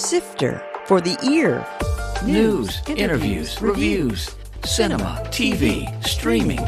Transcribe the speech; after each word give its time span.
Sifter 0.00 0.66
for 0.86 1.02
the 1.02 1.18
ear. 1.30 1.64
News, 2.24 2.80
interviews, 2.88 3.60
reviews, 3.60 4.34
cinema, 4.64 5.22
TV, 5.26 5.86
streaming. 6.06 6.58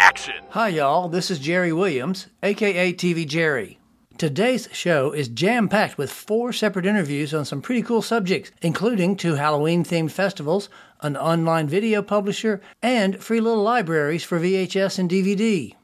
Action. 0.00 0.34
Hi, 0.50 0.66
y'all. 0.66 1.08
This 1.08 1.30
is 1.30 1.38
Jerry 1.38 1.72
Williams, 1.72 2.26
aka 2.42 2.92
TV 2.94 3.28
Jerry. 3.28 3.78
Today's 4.18 4.68
show 4.72 5.12
is 5.12 5.28
jam 5.28 5.68
packed 5.68 5.96
with 5.96 6.10
four 6.10 6.52
separate 6.52 6.84
interviews 6.84 7.32
on 7.32 7.44
some 7.44 7.62
pretty 7.62 7.80
cool 7.80 8.02
subjects, 8.02 8.50
including 8.60 9.14
two 9.14 9.36
Halloween 9.36 9.84
themed 9.84 10.10
festivals, 10.10 10.68
an 11.00 11.16
online 11.16 11.68
video 11.68 12.02
publisher, 12.02 12.60
and 12.82 13.22
free 13.22 13.40
little 13.40 13.62
libraries 13.62 14.24
for 14.24 14.40
VHS 14.40 14.98
and 14.98 15.08
DVD. 15.08 15.76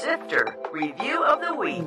Sifter 0.00 0.56
Review 0.72 1.22
of 1.22 1.40
the 1.40 1.54
Week. 1.54 1.84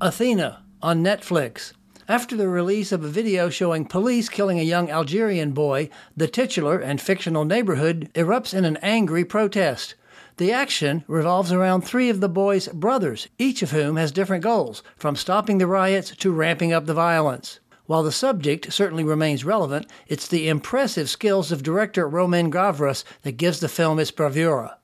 Athena 0.00 0.62
on 0.80 1.02
Netflix. 1.02 1.72
After 2.10 2.38
the 2.38 2.48
release 2.48 2.90
of 2.90 3.04
a 3.04 3.08
video 3.08 3.50
showing 3.50 3.84
police 3.84 4.30
killing 4.30 4.58
a 4.58 4.62
young 4.62 4.90
Algerian 4.90 5.50
boy, 5.50 5.90
the 6.16 6.26
titular 6.26 6.78
and 6.78 6.98
fictional 6.98 7.44
neighborhood 7.44 8.08
erupts 8.14 8.54
in 8.54 8.64
an 8.64 8.78
angry 8.80 9.26
protest. 9.26 9.94
The 10.38 10.50
action 10.50 11.04
revolves 11.06 11.52
around 11.52 11.82
three 11.82 12.08
of 12.08 12.20
the 12.20 12.28
boy's 12.30 12.66
brothers, 12.68 13.28
each 13.38 13.60
of 13.60 13.72
whom 13.72 13.96
has 13.96 14.10
different 14.10 14.42
goals, 14.42 14.82
from 14.96 15.16
stopping 15.16 15.58
the 15.58 15.66
riots 15.66 16.16
to 16.16 16.32
ramping 16.32 16.72
up 16.72 16.86
the 16.86 16.94
violence. 16.94 17.60
While 17.84 18.02
the 18.02 18.10
subject 18.10 18.72
certainly 18.72 19.04
remains 19.04 19.44
relevant, 19.44 19.86
it's 20.06 20.28
the 20.28 20.48
impressive 20.48 21.10
skills 21.10 21.52
of 21.52 21.62
director 21.62 22.08
Romain 22.08 22.50
Gavras 22.50 23.04
that 23.20 23.32
gives 23.32 23.60
the 23.60 23.68
film 23.68 23.98
its 23.98 24.10
bravura. 24.10 24.77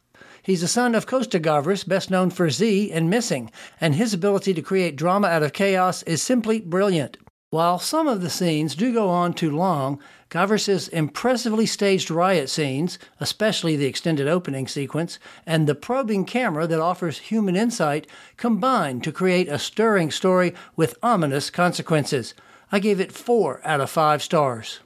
He's 0.45 0.61
the 0.61 0.69
son 0.69 0.95
of 0.95 1.07
Costa 1.07 1.41
best 1.87 2.11
known 2.11 2.29
for 2.29 2.51
Z 2.51 2.93
and 2.93 3.09
Missing, 3.09 3.51
and 3.80 3.95
his 3.95 4.12
ability 4.12 4.53
to 4.53 4.61
create 4.61 4.95
drama 4.95 5.29
out 5.29 5.43
of 5.43 5.55
chaos 5.55 6.03
is 6.03 6.20
simply 6.20 6.61
brilliant. 6.61 7.17
While 7.48 7.79
some 7.79 8.07
of 8.07 8.20
the 8.20 8.29
scenes 8.29 8.75
do 8.75 8.93
go 8.93 9.09
on 9.09 9.33
too 9.33 9.51
long, 9.51 10.01
Gavras' 10.29 10.91
impressively 10.91 11.64
staged 11.64 12.11
riot 12.11 12.51
scenes, 12.51 12.98
especially 13.20 13.75
the 13.75 13.86
extended 13.86 14.28
opening 14.28 14.69
sequence, 14.69 15.19
and 15.47 15.67
the 15.67 15.75
probing 15.75 16.27
camera 16.27 16.67
that 16.67 16.81
offers 16.81 17.19
human 17.19 17.56
insight 17.56 18.06
combine 18.36 19.01
to 19.01 19.12
create 19.12 19.48
a 19.48 19.58
stirring 19.58 20.11
story 20.11 20.53
with 20.77 20.98
ominous 21.03 21.48
consequences. 21.48 22.34
I 22.70 22.81
gave 22.81 23.01
it 23.01 23.12
four 23.12 23.62
out 23.64 23.81
of 23.81 23.89
five 23.89 24.23
stars. 24.23 24.81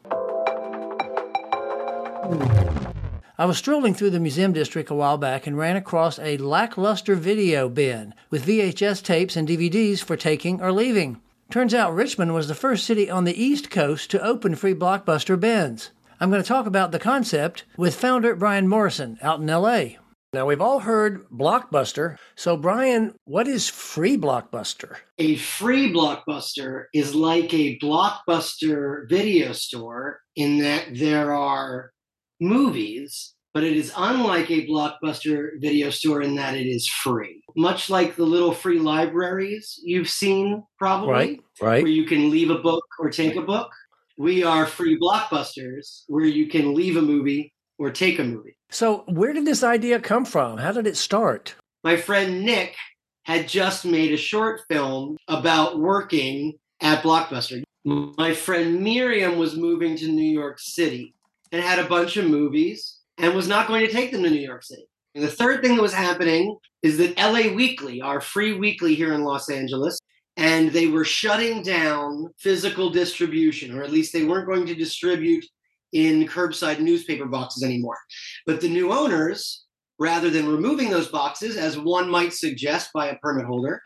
I 3.41 3.44
was 3.44 3.56
strolling 3.56 3.94
through 3.94 4.11
the 4.11 4.19
museum 4.19 4.53
district 4.53 4.91
a 4.91 4.94
while 4.94 5.17
back 5.17 5.47
and 5.47 5.56
ran 5.56 5.77
across 5.77 6.19
a 6.19 6.39
lackluster 6.39 7.14
video 7.14 7.69
bin 7.69 8.12
with 8.31 8.44
VHS 8.44 9.00
tapes 9.00 9.36
and 9.36 9.47
DVDs 9.47 10.03
for 10.03 10.17
taking 10.17 10.61
or 10.61 10.72
leaving. 10.72 11.20
Turns 11.48 11.72
out 11.72 11.94
Richmond 11.94 12.34
was 12.34 12.48
the 12.48 12.56
first 12.56 12.84
city 12.84 13.09
on 13.09 13.22
the 13.22 13.41
East 13.41 13.70
Coast 13.70 14.11
to 14.11 14.27
open 14.27 14.56
free 14.56 14.75
blockbuster 14.75 15.39
bins. 15.39 15.92
I'm 16.19 16.31
going 16.31 16.42
to 16.42 16.48
talk 16.48 16.66
about 16.66 16.91
the 16.91 16.98
concept 16.98 17.64
with 17.77 17.94
founder 17.94 18.34
Brian 18.34 18.66
Morrison 18.66 19.19
out 19.22 19.39
in 19.39 19.47
LA. 19.47 20.00
Now, 20.33 20.44
we've 20.44 20.61
all 20.61 20.81
heard 20.81 21.27
Blockbuster. 21.31 22.19
So, 22.34 22.56
Brian, 22.56 23.14
what 23.25 23.47
is 23.47 23.70
free 23.70 24.19
Blockbuster? 24.19 24.97
A 25.19 25.36
free 25.36 25.92
Blockbuster 25.92 26.86
is 26.92 27.14
like 27.14 27.55
a 27.55 27.78
Blockbuster 27.78 29.09
video 29.09 29.53
store 29.53 30.20
in 30.34 30.59
that 30.59 30.89
there 30.92 31.33
are 31.33 31.92
movies, 32.41 33.34
but 33.55 33.64
it 33.64 33.77
is 33.77 33.92
unlike 33.97 34.50
a 34.50 34.67
Blockbuster 34.67 35.61
video 35.61 35.91
store 35.91 36.22
in 36.22 36.34
that 36.36 36.55
it 36.55 36.67
is 36.67 36.89
free. 36.89 37.42
Much 37.56 37.91
like 37.91 38.17
the 38.17 38.25
little 38.25 38.53
free 38.53 38.78
libraries 38.78 39.78
you've 39.83 40.08
seen, 40.11 40.62
probably, 40.78 41.12
Right, 41.12 41.41
right. 41.61 41.83
where 41.83 41.92
you 41.92 42.05
can 42.06 42.31
leave 42.31 42.50
a 42.50 42.59
book 42.59 42.84
or 42.98 43.11
take 43.11 43.36
a 43.36 43.42
book. 43.42 43.70
We 44.16 44.42
are 44.42 44.66
free 44.66 44.98
Blockbusters 44.98 46.03
where 46.09 46.25
you 46.25 46.48
can 46.48 46.75
leave 46.75 46.97
a 46.97 47.03
movie 47.03 47.53
or 47.78 47.91
take 47.91 48.19
a 48.19 48.25
movie. 48.25 48.56
So, 48.70 49.05
where 49.09 49.33
did 49.33 49.47
this 49.47 49.62
idea 49.62 50.00
come 50.00 50.25
from? 50.25 50.59
How 50.59 50.72
did 50.72 50.87
it 50.87 50.97
start? 50.97 51.55
My 51.84 51.97
friend 51.97 52.44
Nick 52.44 52.75
had 53.22 53.47
just 53.49 53.84
made 53.84 54.12
a 54.12 54.16
short 54.16 54.62
film 54.69 55.16
about 55.28 55.78
working 55.78 56.55
at 56.81 57.03
Blockbuster. 57.03 57.62
My 57.84 58.34
friend 58.34 58.81
Miriam 58.82 59.38
was 59.38 59.56
moving 59.56 59.97
to 59.99 60.09
New 60.09 60.31
York 60.31 60.59
City 60.59 61.15
and 61.53 61.62
had 61.62 61.78
a 61.78 61.88
bunch 61.88 62.16
of 62.16 62.28
movies 62.28 62.98
and 63.19 63.34
was 63.34 63.48
not 63.48 63.69
going 63.69 63.86
to 63.86 63.92
take 63.92 64.12
them 64.12 64.22
to 64.22 64.31
New 64.31 64.36
York 64.36 64.62
City. 64.62 64.86
And 65.14 65.25
the 65.25 65.31
third 65.31 65.62
thing 65.62 65.76
that 65.76 65.82
was 65.82 65.94
happening 65.94 66.56
is 66.82 66.98
that 66.98 67.19
LA 67.19 67.53
Weekly, 67.53 68.00
our 68.00 68.20
free 68.20 68.53
weekly 68.53 68.94
here 68.94 69.14
in 69.14 69.25
Los 69.25 69.50
Angeles, 69.50 69.98
and 70.37 70.70
they 70.70 70.87
were 70.87 71.04
shutting 71.04 71.62
down 71.62 72.28
physical 72.38 72.91
distribution, 72.91 73.76
or 73.76 73.82
at 73.82 73.91
least 73.91 74.12
they 74.12 74.25
weren't 74.25 74.47
going 74.47 74.66
to 74.66 74.75
distribute 74.75 75.44
in 75.92 76.28
curbside 76.28 76.78
newspaper 76.78 77.26
boxes 77.26 77.64
anymore. 77.64 77.98
But 78.47 78.60
the 78.60 78.69
new 78.69 78.92
owners, 78.92 79.64
rather 79.98 80.31
than 80.31 80.48
removing 80.48 80.91
those 80.91 81.08
boxes, 81.08 81.56
as 81.56 81.76
one 81.76 82.08
might 82.08 82.32
suggest 82.32 82.91
by 82.92 83.08
a 83.08 83.16
permit 83.16 83.47
holder, 83.47 83.82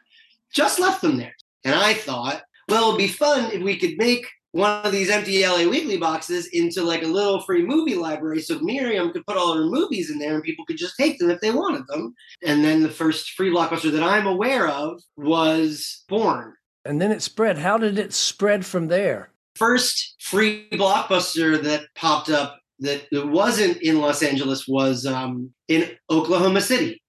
just 0.53 0.79
left 0.79 1.01
them 1.01 1.17
there. 1.17 1.35
And 1.65 1.75
I 1.75 1.95
thought, 1.95 2.43
well, 2.69 2.89
it'd 2.89 2.99
be 2.99 3.09
fun 3.09 3.51
if 3.53 3.63
we 3.63 3.79
could 3.79 3.97
make 3.97 4.27
one 4.53 4.85
of 4.85 4.93
these 4.93 5.11
empty 5.11 5.47
LA 5.47 5.69
Weekly 5.69 5.97
boxes 5.97 6.47
into 6.53 6.83
like 6.83 7.03
a 7.03 7.07
little 7.07 7.41
free 7.43 7.65
movie 7.65 7.95
library 7.95 8.41
so 8.41 8.59
Miriam 8.61 9.11
could 9.11 9.27
put 9.27 9.37
all 9.37 9.55
her 9.55 9.65
movies 9.65 10.11
in 10.11 10.19
there 10.19 10.35
and 10.35 10.43
people 10.43 10.65
could 10.67 10.77
just 10.77 10.97
take 10.97 11.19
them 11.19 11.31
if 11.31 11.41
they 11.41 11.51
wanted 11.51 11.87
them. 11.89 12.15
And 12.45 12.65
then 12.65 12.83
the 12.83 12.91
first 12.91 13.31
free 13.31 13.51
blockbuster 13.51 13.91
that 13.91 14.03
I'm 14.03 14.27
aware 14.27 14.69
of 14.69 15.03
was 15.17 16.05
born. 16.09 16.55
And 16.85 17.01
then 17.01 17.13
it 17.13 17.23
spread. 17.23 17.59
How 17.59 17.79
did 17.79 17.99
it 17.99 18.13
spread 18.13 18.67
from 18.67 18.89
there? 18.89 19.31
First 19.57 20.17
free 20.21 20.69
blockbuster 20.73 21.63
that 21.63 21.87
popped 21.95 22.29
up 22.29 22.59
that 22.81 23.07
wasn't 23.13 23.81
in 23.83 24.01
Los 24.01 24.23
Angeles 24.23 24.67
was 24.67 25.07
um, 25.07 25.51
in 25.69 25.91
Oklahoma 26.11 26.61
City. 26.61 27.01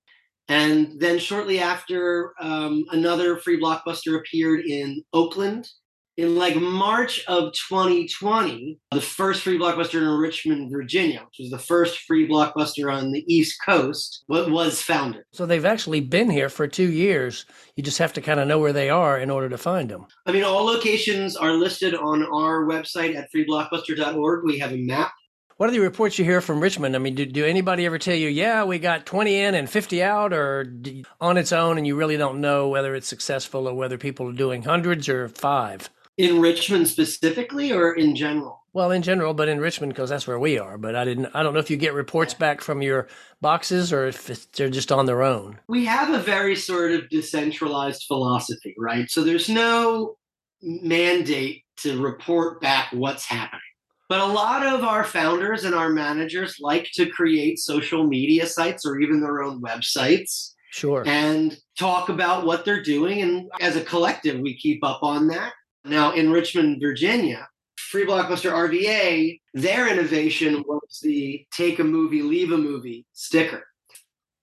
And 0.49 0.99
then 0.99 1.19
shortly 1.19 1.59
after, 1.59 2.33
um, 2.39 2.83
another 2.91 3.37
free 3.37 3.59
blockbuster 3.59 4.17
appeared 4.17 4.65
in 4.65 5.03
Oakland. 5.13 5.67
In 6.15 6.35
like 6.35 6.55
March 6.55 7.25
of 7.27 7.53
2020, 7.53 8.77
the 8.91 9.01
first 9.01 9.41
free 9.41 9.57
blockbuster 9.57 9.99
in 9.99 10.07
Richmond, 10.07 10.71
Virginia, 10.71 11.21
which 11.25 11.37
was 11.39 11.49
the 11.49 11.57
first 11.57 12.01
free 12.01 12.27
blockbuster 12.27 12.93
on 12.93 13.11
the 13.11 13.25
East 13.27 13.59
Coast, 13.65 14.23
what 14.27 14.51
was 14.51 14.79
founded. 14.79 15.23
So, 15.31 15.47
they've 15.47 15.65
actually 15.65 16.01
been 16.01 16.29
here 16.29 16.49
for 16.49 16.67
two 16.67 16.91
years. 16.91 17.47
You 17.75 17.81
just 17.81 17.97
have 17.97 18.13
to 18.13 18.21
kind 18.21 18.39
of 18.39 18.47
know 18.47 18.59
where 18.59 18.73
they 18.73 18.91
are 18.91 19.17
in 19.17 19.31
order 19.31 19.49
to 19.49 19.57
find 19.57 19.89
them. 19.89 20.05
I 20.27 20.31
mean, 20.31 20.43
all 20.43 20.63
locations 20.63 21.35
are 21.35 21.53
listed 21.53 21.95
on 21.95 22.21
our 22.23 22.65
website 22.65 23.15
at 23.15 23.31
freeblockbuster.org. 23.33 24.43
We 24.43 24.59
have 24.59 24.71
a 24.71 24.77
map 24.77 25.13
What 25.57 25.69
are 25.69 25.73
the 25.73 25.79
reports 25.79 26.19
you 26.19 26.25
hear 26.25 26.41
from 26.41 26.59
Richmond? 26.59 26.95
I 26.95 26.99
mean, 26.99 27.15
do, 27.15 27.25
do 27.25 27.43
anybody 27.43 27.87
ever 27.87 27.97
tell 27.97 28.15
you, 28.15 28.29
yeah, 28.29 28.63
we 28.65 28.77
got 28.77 29.07
20 29.07 29.35
in 29.35 29.55
and 29.55 29.67
50 29.67 30.03
out, 30.03 30.31
or 30.31 30.71
on 31.19 31.37
its 31.37 31.51
own, 31.51 31.79
and 31.79 31.87
you 31.87 31.95
really 31.95 32.17
don't 32.17 32.39
know 32.39 32.69
whether 32.69 32.93
it's 32.93 33.07
successful 33.07 33.67
or 33.67 33.73
whether 33.73 33.97
people 33.97 34.29
are 34.29 34.33
doing 34.33 34.61
hundreds 34.61 35.09
or 35.09 35.27
five? 35.27 35.89
In 36.17 36.39
Richmond 36.41 36.87
specifically 36.87 37.71
or 37.71 37.93
in 37.93 38.15
general. 38.15 38.59
Well, 38.73 38.91
in 38.91 39.03
general, 39.03 39.33
but 39.35 39.49
in 39.49 39.59
Richmond 39.59 39.93
because 39.93 40.09
that's 40.09 40.25
where 40.27 40.39
we 40.39 40.57
are. 40.57 40.77
But 40.77 40.95
I 40.95 41.05
didn't. 41.05 41.27
I 41.35 41.43
don't 41.43 41.53
know 41.53 41.59
if 41.59 41.69
you 41.69 41.77
get 41.77 41.93
reports 41.93 42.33
back 42.33 42.59
from 42.61 42.81
your 42.81 43.07
boxes 43.41 43.93
or 43.93 44.07
if 44.07 44.51
they're 44.53 44.69
just 44.69 44.91
on 44.91 45.05
their 45.05 45.21
own. 45.21 45.59
We 45.67 45.85
have 45.85 46.13
a 46.13 46.19
very 46.19 46.55
sort 46.55 46.91
of 46.91 47.07
decentralized 47.09 48.05
philosophy, 48.07 48.73
right? 48.77 49.09
So 49.11 49.23
there's 49.23 49.47
no 49.49 50.15
mandate 50.61 51.63
to 51.77 52.01
report 52.01 52.61
back 52.61 52.89
what's 52.93 53.25
happening. 53.25 53.61
But 54.09 54.19
a 54.21 54.25
lot 54.25 54.65
of 54.65 54.83
our 54.83 55.03
founders 55.03 55.63
and 55.63 55.73
our 55.75 55.89
managers 55.89 56.57
like 56.59 56.89
to 56.93 57.09
create 57.09 57.59
social 57.59 58.05
media 58.05 58.45
sites 58.47 58.85
or 58.85 58.99
even 58.99 59.21
their 59.21 59.41
own 59.43 59.61
websites 59.61 60.51
Sure. 60.71 61.03
and 61.05 61.57
talk 61.77 62.09
about 62.09 62.45
what 62.45 62.65
they're 62.65 62.83
doing. 62.83 63.21
And 63.21 63.49
as 63.59 63.75
a 63.75 63.81
collective, 63.83 64.39
we 64.39 64.57
keep 64.57 64.83
up 64.83 65.01
on 65.03 65.27
that. 65.27 65.53
Now, 65.85 66.13
in 66.13 66.31
Richmond, 66.31 66.81
Virginia, 66.81 67.47
Free 67.77 68.05
Blockbuster 68.05 68.51
RVA, 68.51 69.39
their 69.53 69.87
innovation 69.91 70.63
was 70.67 70.99
the 71.01 71.45
take 71.55 71.79
a 71.79 71.83
movie, 71.83 72.21
leave 72.21 72.51
a 72.51 72.57
movie 72.57 73.05
sticker. 73.13 73.63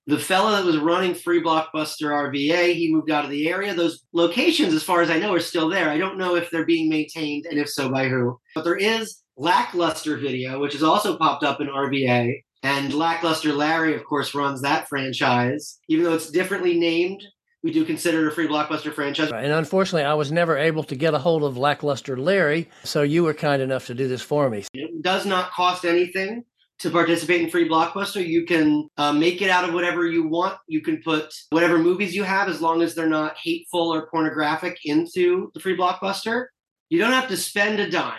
The 0.06 0.19
fellow 0.19 0.50
that 0.53 0.64
was 0.64 0.79
running 0.79 1.14
Free 1.14 1.43
Blockbuster 1.43 2.11
RVA, 2.11 2.75
he 2.75 2.93
moved 2.93 3.11
out 3.11 3.25
of 3.25 3.31
the 3.31 3.49
area. 3.49 3.75
Those 3.75 4.05
locations, 4.12 4.75
as 4.75 4.82
far 4.82 5.03
as 5.03 5.11
I 5.11 5.19
know, 5.19 5.35
are 5.35 5.41
still 5.41 5.69
there. 5.69 5.88
I 5.88 5.99
don't 5.99 6.19
know 6.19 6.37
if 6.37 6.50
they're 6.50 6.67
being 6.67 6.88
maintained 6.88 7.47
and 7.47 7.59
if 7.59 7.69
so, 7.69 7.91
by 7.91 8.09
who. 8.09 8.38
But 8.55 8.64
there 8.64 8.76
is 8.76 9.23
Lackluster 9.37 10.17
Video, 10.17 10.61
which 10.61 10.73
has 10.73 10.82
also 10.82 11.17
popped 11.17 11.44
up 11.44 11.61
in 11.61 11.69
RVA. 11.69 12.43
And 12.62 12.93
Lackluster 12.93 13.53
Larry, 13.53 13.94
of 13.94 14.05
course, 14.05 14.35
runs 14.35 14.62
that 14.62 14.88
franchise. 14.88 15.79
Even 15.88 16.05
though 16.05 16.14
it's 16.14 16.31
differently 16.31 16.79
named, 16.79 17.23
we 17.62 17.73
do 17.73 17.85
consider 17.85 18.27
it 18.27 18.29
a 18.29 18.31
free 18.31 18.49
blockbuster 18.49 18.93
franchise. 18.93 19.31
And 19.31 19.53
unfortunately, 19.53 20.05
I 20.05 20.15
was 20.15 20.33
never 20.33 20.57
able 20.57 20.85
to 20.85 20.97
get 20.97 21.15
a 21.15 21.19
hold 21.19 21.45
of 21.45 21.57
Lackluster 21.57 22.17
Larry, 22.17 22.69
so 22.85 23.03
you 23.03 23.25
were 23.25 23.35
kind 23.35 23.61
enough 23.61 23.87
to 23.87 23.95
do 23.95 24.09
this 24.09 24.23
for 24.23 24.49
me. 24.49 24.65
It 24.73 25.03
does 25.03 25.27
not 25.27 25.51
cost 25.53 25.85
anything 25.85 26.45
to 26.81 26.91
participate 26.91 27.43
in 27.43 27.51
Free 27.51 27.69
Blockbuster. 27.69 28.27
You 28.27 28.47
can 28.47 28.89
uh, 28.97 29.12
make 29.12 29.43
it 29.43 29.51
out 29.51 29.69
of 29.69 29.75
whatever 29.75 30.07
you 30.07 30.27
want. 30.27 30.57
You 30.67 30.81
can 30.81 31.03
put 31.03 31.33
whatever 31.51 31.79
movies 31.79 32.15
you 32.15 32.23
have, 32.23 32.49
as 32.49 32.62
long 32.62 32.81
as 32.81 32.95
they're 32.95 33.07
not 33.07 33.37
hateful 33.43 33.93
or 33.93 34.09
pornographic, 34.11 34.79
into 34.85 35.51
the 35.53 35.61
Free 35.61 35.77
Blockbuster. 35.77 36.47
You 36.89 36.99
don't 36.99 37.12
have 37.12 37.29
to 37.29 37.37
spend 37.37 37.81
a 37.81 37.91
dime. 37.91 38.19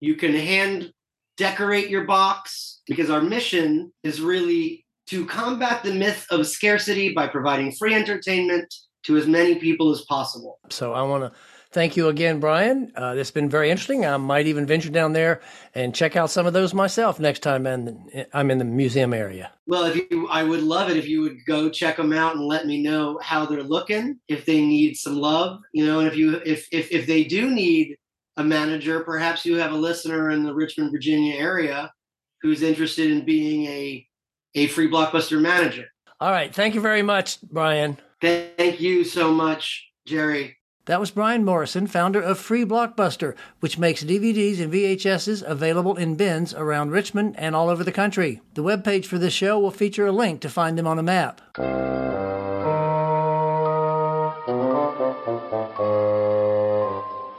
You 0.00 0.16
can 0.16 0.34
hand 0.34 0.92
decorate 1.36 1.88
your 1.88 2.04
box 2.04 2.82
because 2.86 3.10
our 3.10 3.22
mission 3.22 3.92
is 4.02 4.20
really 4.20 4.83
to 5.06 5.26
combat 5.26 5.82
the 5.82 5.92
myth 5.92 6.26
of 6.30 6.46
scarcity 6.46 7.12
by 7.12 7.26
providing 7.26 7.72
free 7.72 7.94
entertainment 7.94 8.72
to 9.04 9.16
as 9.16 9.26
many 9.26 9.56
people 9.56 9.90
as 9.90 10.02
possible. 10.02 10.58
So 10.70 10.94
I 10.94 11.02
want 11.02 11.24
to 11.24 11.38
thank 11.72 11.96
you 11.96 12.08
again, 12.08 12.40
Brian. 12.40 12.92
Uh, 12.96 13.14
it's 13.18 13.30
been 13.30 13.50
very 13.50 13.70
interesting. 13.70 14.06
I 14.06 14.16
might 14.16 14.46
even 14.46 14.64
venture 14.64 14.90
down 14.90 15.12
there 15.12 15.40
and 15.74 15.94
check 15.94 16.16
out 16.16 16.30
some 16.30 16.46
of 16.46 16.52
those 16.52 16.72
myself 16.72 17.20
next 17.20 17.40
time 17.40 17.66
I'm, 17.66 18.06
I'm 18.32 18.50
in 18.50 18.58
the 18.58 18.64
museum 18.64 19.12
area. 19.12 19.50
Well, 19.66 19.84
if 19.84 19.96
you, 19.96 20.28
I 20.28 20.42
would 20.42 20.62
love 20.62 20.88
it 20.88 20.96
if 20.96 21.06
you 21.06 21.20
would 21.22 21.44
go 21.46 21.68
check 21.68 21.96
them 21.96 22.12
out 22.12 22.36
and 22.36 22.46
let 22.46 22.66
me 22.66 22.82
know 22.82 23.18
how 23.22 23.44
they're 23.44 23.62
looking, 23.62 24.20
if 24.28 24.46
they 24.46 24.64
need 24.64 24.94
some 24.96 25.16
love, 25.16 25.60
you 25.72 25.84
know, 25.84 25.98
and 25.98 26.08
if 26.08 26.16
you 26.16 26.40
if 26.46 26.66
if 26.72 26.90
if 26.92 27.06
they 27.06 27.24
do 27.24 27.50
need 27.50 27.96
a 28.36 28.44
manager, 28.44 29.00
perhaps 29.00 29.44
you 29.44 29.56
have 29.56 29.72
a 29.72 29.76
listener 29.76 30.30
in 30.30 30.44
the 30.44 30.54
Richmond, 30.54 30.92
Virginia 30.92 31.36
area 31.36 31.92
who's 32.40 32.62
interested 32.62 33.10
in 33.10 33.24
being 33.24 33.66
a 33.66 34.06
a 34.54 34.66
free 34.68 34.90
blockbuster 34.90 35.40
manager. 35.40 35.86
All 36.20 36.30
right, 36.30 36.54
thank 36.54 36.74
you 36.74 36.80
very 36.80 37.02
much, 37.02 37.40
Brian. 37.42 37.98
Thank 38.20 38.80
you 38.80 39.04
so 39.04 39.32
much, 39.32 39.90
Jerry. 40.06 40.56
That 40.86 41.00
was 41.00 41.10
Brian 41.10 41.46
Morrison, 41.46 41.86
founder 41.86 42.20
of 42.20 42.38
Free 42.38 42.66
Blockbuster, 42.66 43.34
which 43.60 43.78
makes 43.78 44.04
DVDs 44.04 44.60
and 44.60 44.70
VHSs 44.70 45.42
available 45.42 45.96
in 45.96 46.14
bins 46.14 46.52
around 46.52 46.90
Richmond 46.90 47.36
and 47.38 47.56
all 47.56 47.70
over 47.70 47.82
the 47.82 47.90
country. 47.90 48.42
The 48.52 48.62
webpage 48.62 49.06
for 49.06 49.16
this 49.16 49.32
show 49.32 49.58
will 49.58 49.70
feature 49.70 50.06
a 50.06 50.12
link 50.12 50.42
to 50.42 50.50
find 50.50 50.76
them 50.76 50.86
on 50.86 50.98
a 50.98 51.02
map. 51.02 51.40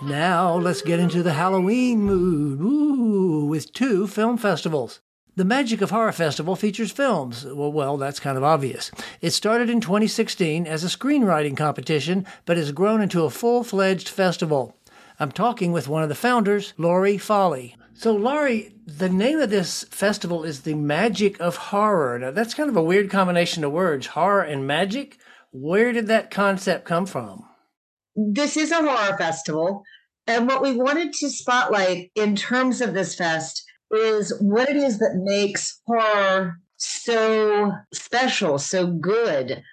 Now 0.01 0.57
let's 0.57 0.81
get 0.81 1.00
into 1.00 1.21
the 1.21 1.33
Halloween 1.33 2.01
mood. 2.01 2.59
Ooh, 2.62 3.45
with 3.45 3.73
two 3.73 4.07
film 4.07 4.38
festivals. 4.38 5.01
The 5.38 5.44
Magic 5.44 5.82
of 5.82 5.90
Horror 5.90 6.14
Festival 6.14 6.56
features 6.56 6.94
films. 6.94 7.44
Well, 7.46 7.70
well, 7.70 7.98
that's 7.98 8.22
kind 8.22 8.38
of 8.38 8.44
obvious. 8.46 8.90
It 9.20 9.32
started 9.32 9.70
in 9.70 9.82
2016 9.82 10.66
as 10.66 10.86
a 10.86 10.88
screenwriting 10.88 11.58
competition, 11.58 12.26
but 12.46 12.56
has 12.56 12.72
grown 12.72 13.02
into 13.02 13.26
a 13.26 13.30
full 13.30 13.66
fledged 13.66 14.08
festival. 14.08 14.78
I'm 15.20 15.34
talking 15.34 15.74
with 15.74 15.90
one 15.90 16.04
of 16.04 16.08
the 16.08 16.16
founders, 16.16 16.74
Laurie 16.78 17.18
Foley. 17.18 17.76
So, 17.94 18.16
Laurie, 18.16 18.76
the 18.88 19.10
name 19.10 19.40
of 19.40 19.50
this 19.50 19.84
festival 19.84 20.46
is 20.46 20.62
the 20.62 20.74
Magic 20.74 21.38
of 21.42 21.58
Horror. 21.58 22.18
Now, 22.18 22.32
that's 22.32 22.54
kind 22.54 22.70
of 22.70 22.78
a 22.78 22.84
weird 22.84 23.10
combination 23.10 23.66
of 23.66 23.74
words 23.74 24.08
horror 24.08 24.42
and 24.42 24.66
magic. 24.66 25.18
Where 25.52 25.92
did 25.92 26.08
that 26.08 26.32
concept 26.32 26.86
come 26.86 27.06
from? 27.06 27.44
This 28.16 28.56
is 28.56 28.72
a 28.72 28.82
horror 28.82 29.18
festival. 29.18 29.84
And 30.28 30.48
what 30.48 30.62
we 30.62 30.78
wanted 30.78 31.12
to 31.12 31.30
spotlight 31.30 32.12
in 32.16 32.38
terms 32.38 32.80
of 32.80 32.94
this 32.94 33.16
fest 33.16 33.64
is 33.92 34.34
what 34.40 34.70
it 34.70 34.76
is 34.76 35.00
that 35.00 35.22
makes 35.24 35.82
horror 35.86 36.60
so 36.78 37.72
special, 37.94 38.58
so 38.58 38.88
good. 38.88 39.64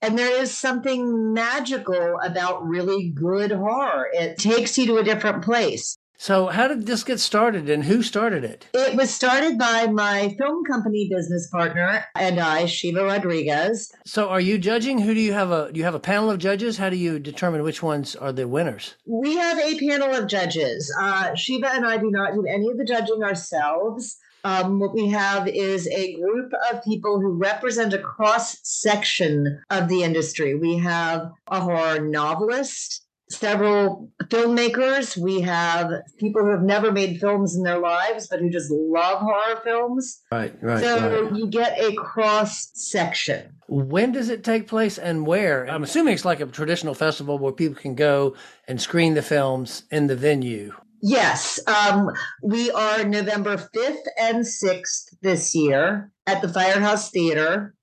And 0.00 0.18
there 0.18 0.42
is 0.42 0.56
something 0.56 1.32
magical 1.32 2.18
about 2.24 2.66
really 2.66 3.10
good 3.10 3.52
horror. 3.52 4.08
It 4.12 4.38
takes 4.38 4.76
you 4.76 4.86
to 4.86 4.96
a 4.98 5.04
different 5.04 5.44
place. 5.44 5.96
So, 6.22 6.46
how 6.46 6.68
did 6.68 6.86
this 6.86 7.02
get 7.02 7.18
started 7.18 7.68
and 7.68 7.82
who 7.82 8.00
started 8.00 8.44
it? 8.44 8.68
It 8.74 8.94
was 8.94 9.12
started 9.12 9.58
by 9.58 9.88
my 9.88 10.36
film 10.38 10.64
company 10.64 11.08
business 11.10 11.48
partner 11.50 12.04
and 12.14 12.38
I, 12.38 12.66
Shiva 12.66 13.02
Rodriguez. 13.02 13.90
So, 14.06 14.28
are 14.28 14.40
you 14.40 14.56
judging? 14.56 15.00
Who 15.00 15.14
do 15.14 15.20
you 15.20 15.32
have 15.32 15.50
a 15.50 15.72
do 15.72 15.78
you 15.78 15.84
have 15.84 15.96
a 15.96 15.98
panel 15.98 16.30
of 16.30 16.38
judges? 16.38 16.78
How 16.78 16.90
do 16.90 16.96
you 16.96 17.18
determine 17.18 17.64
which 17.64 17.82
ones 17.82 18.14
are 18.14 18.30
the 18.30 18.46
winners? 18.46 18.94
We 19.04 19.34
have 19.34 19.58
a 19.58 19.76
panel 19.80 20.14
of 20.14 20.28
judges. 20.28 20.94
Uh, 20.96 21.34
Shiva 21.34 21.70
and 21.72 21.84
I 21.84 21.96
do 21.96 22.08
not 22.08 22.34
do 22.34 22.46
any 22.46 22.70
of 22.70 22.78
the 22.78 22.84
judging 22.84 23.24
ourselves. 23.24 24.16
Um, 24.44 24.78
what 24.78 24.94
we 24.94 25.08
have 25.08 25.48
is 25.48 25.88
a 25.88 26.14
group 26.14 26.52
of 26.70 26.84
people 26.84 27.20
who 27.20 27.32
represent 27.32 27.94
a 27.94 27.98
cross 27.98 28.60
section 28.62 29.60
of 29.70 29.88
the 29.88 30.04
industry. 30.04 30.54
We 30.54 30.78
have 30.78 31.32
a 31.48 31.58
horror 31.58 31.98
novelist, 31.98 33.02
several 33.32 34.10
filmmakers. 34.24 35.16
We 35.16 35.40
have 35.40 35.90
people 36.18 36.42
who 36.42 36.50
have 36.50 36.62
never 36.62 36.92
made 36.92 37.20
films 37.20 37.56
in 37.56 37.62
their 37.62 37.78
lives, 37.78 38.28
but 38.28 38.40
who 38.40 38.50
just 38.50 38.70
love 38.70 39.20
horror 39.20 39.60
films. 39.64 40.20
Right, 40.30 40.54
right. 40.62 40.82
So 40.82 41.22
right. 41.22 41.36
you 41.36 41.46
get 41.46 41.78
a 41.78 41.94
cross 41.94 42.70
section. 42.74 43.54
When 43.68 44.12
does 44.12 44.28
it 44.28 44.44
take 44.44 44.68
place 44.68 44.98
and 44.98 45.26
where? 45.26 45.66
I'm 45.66 45.82
assuming 45.82 46.14
it's 46.14 46.24
like 46.24 46.40
a 46.40 46.46
traditional 46.46 46.94
festival 46.94 47.38
where 47.38 47.52
people 47.52 47.80
can 47.80 47.94
go 47.94 48.36
and 48.68 48.80
screen 48.80 49.14
the 49.14 49.22
films 49.22 49.84
in 49.90 50.06
the 50.06 50.16
venue. 50.16 50.74
Yes, 51.04 51.58
um, 51.66 52.10
we 52.44 52.70
are 52.70 53.02
November 53.02 53.56
5th 53.56 54.04
and 54.20 54.44
6th 54.44 55.16
this 55.20 55.52
year 55.52 56.12
at 56.28 56.42
the 56.42 56.48
Firehouse 56.48 57.10
Theater. 57.10 57.74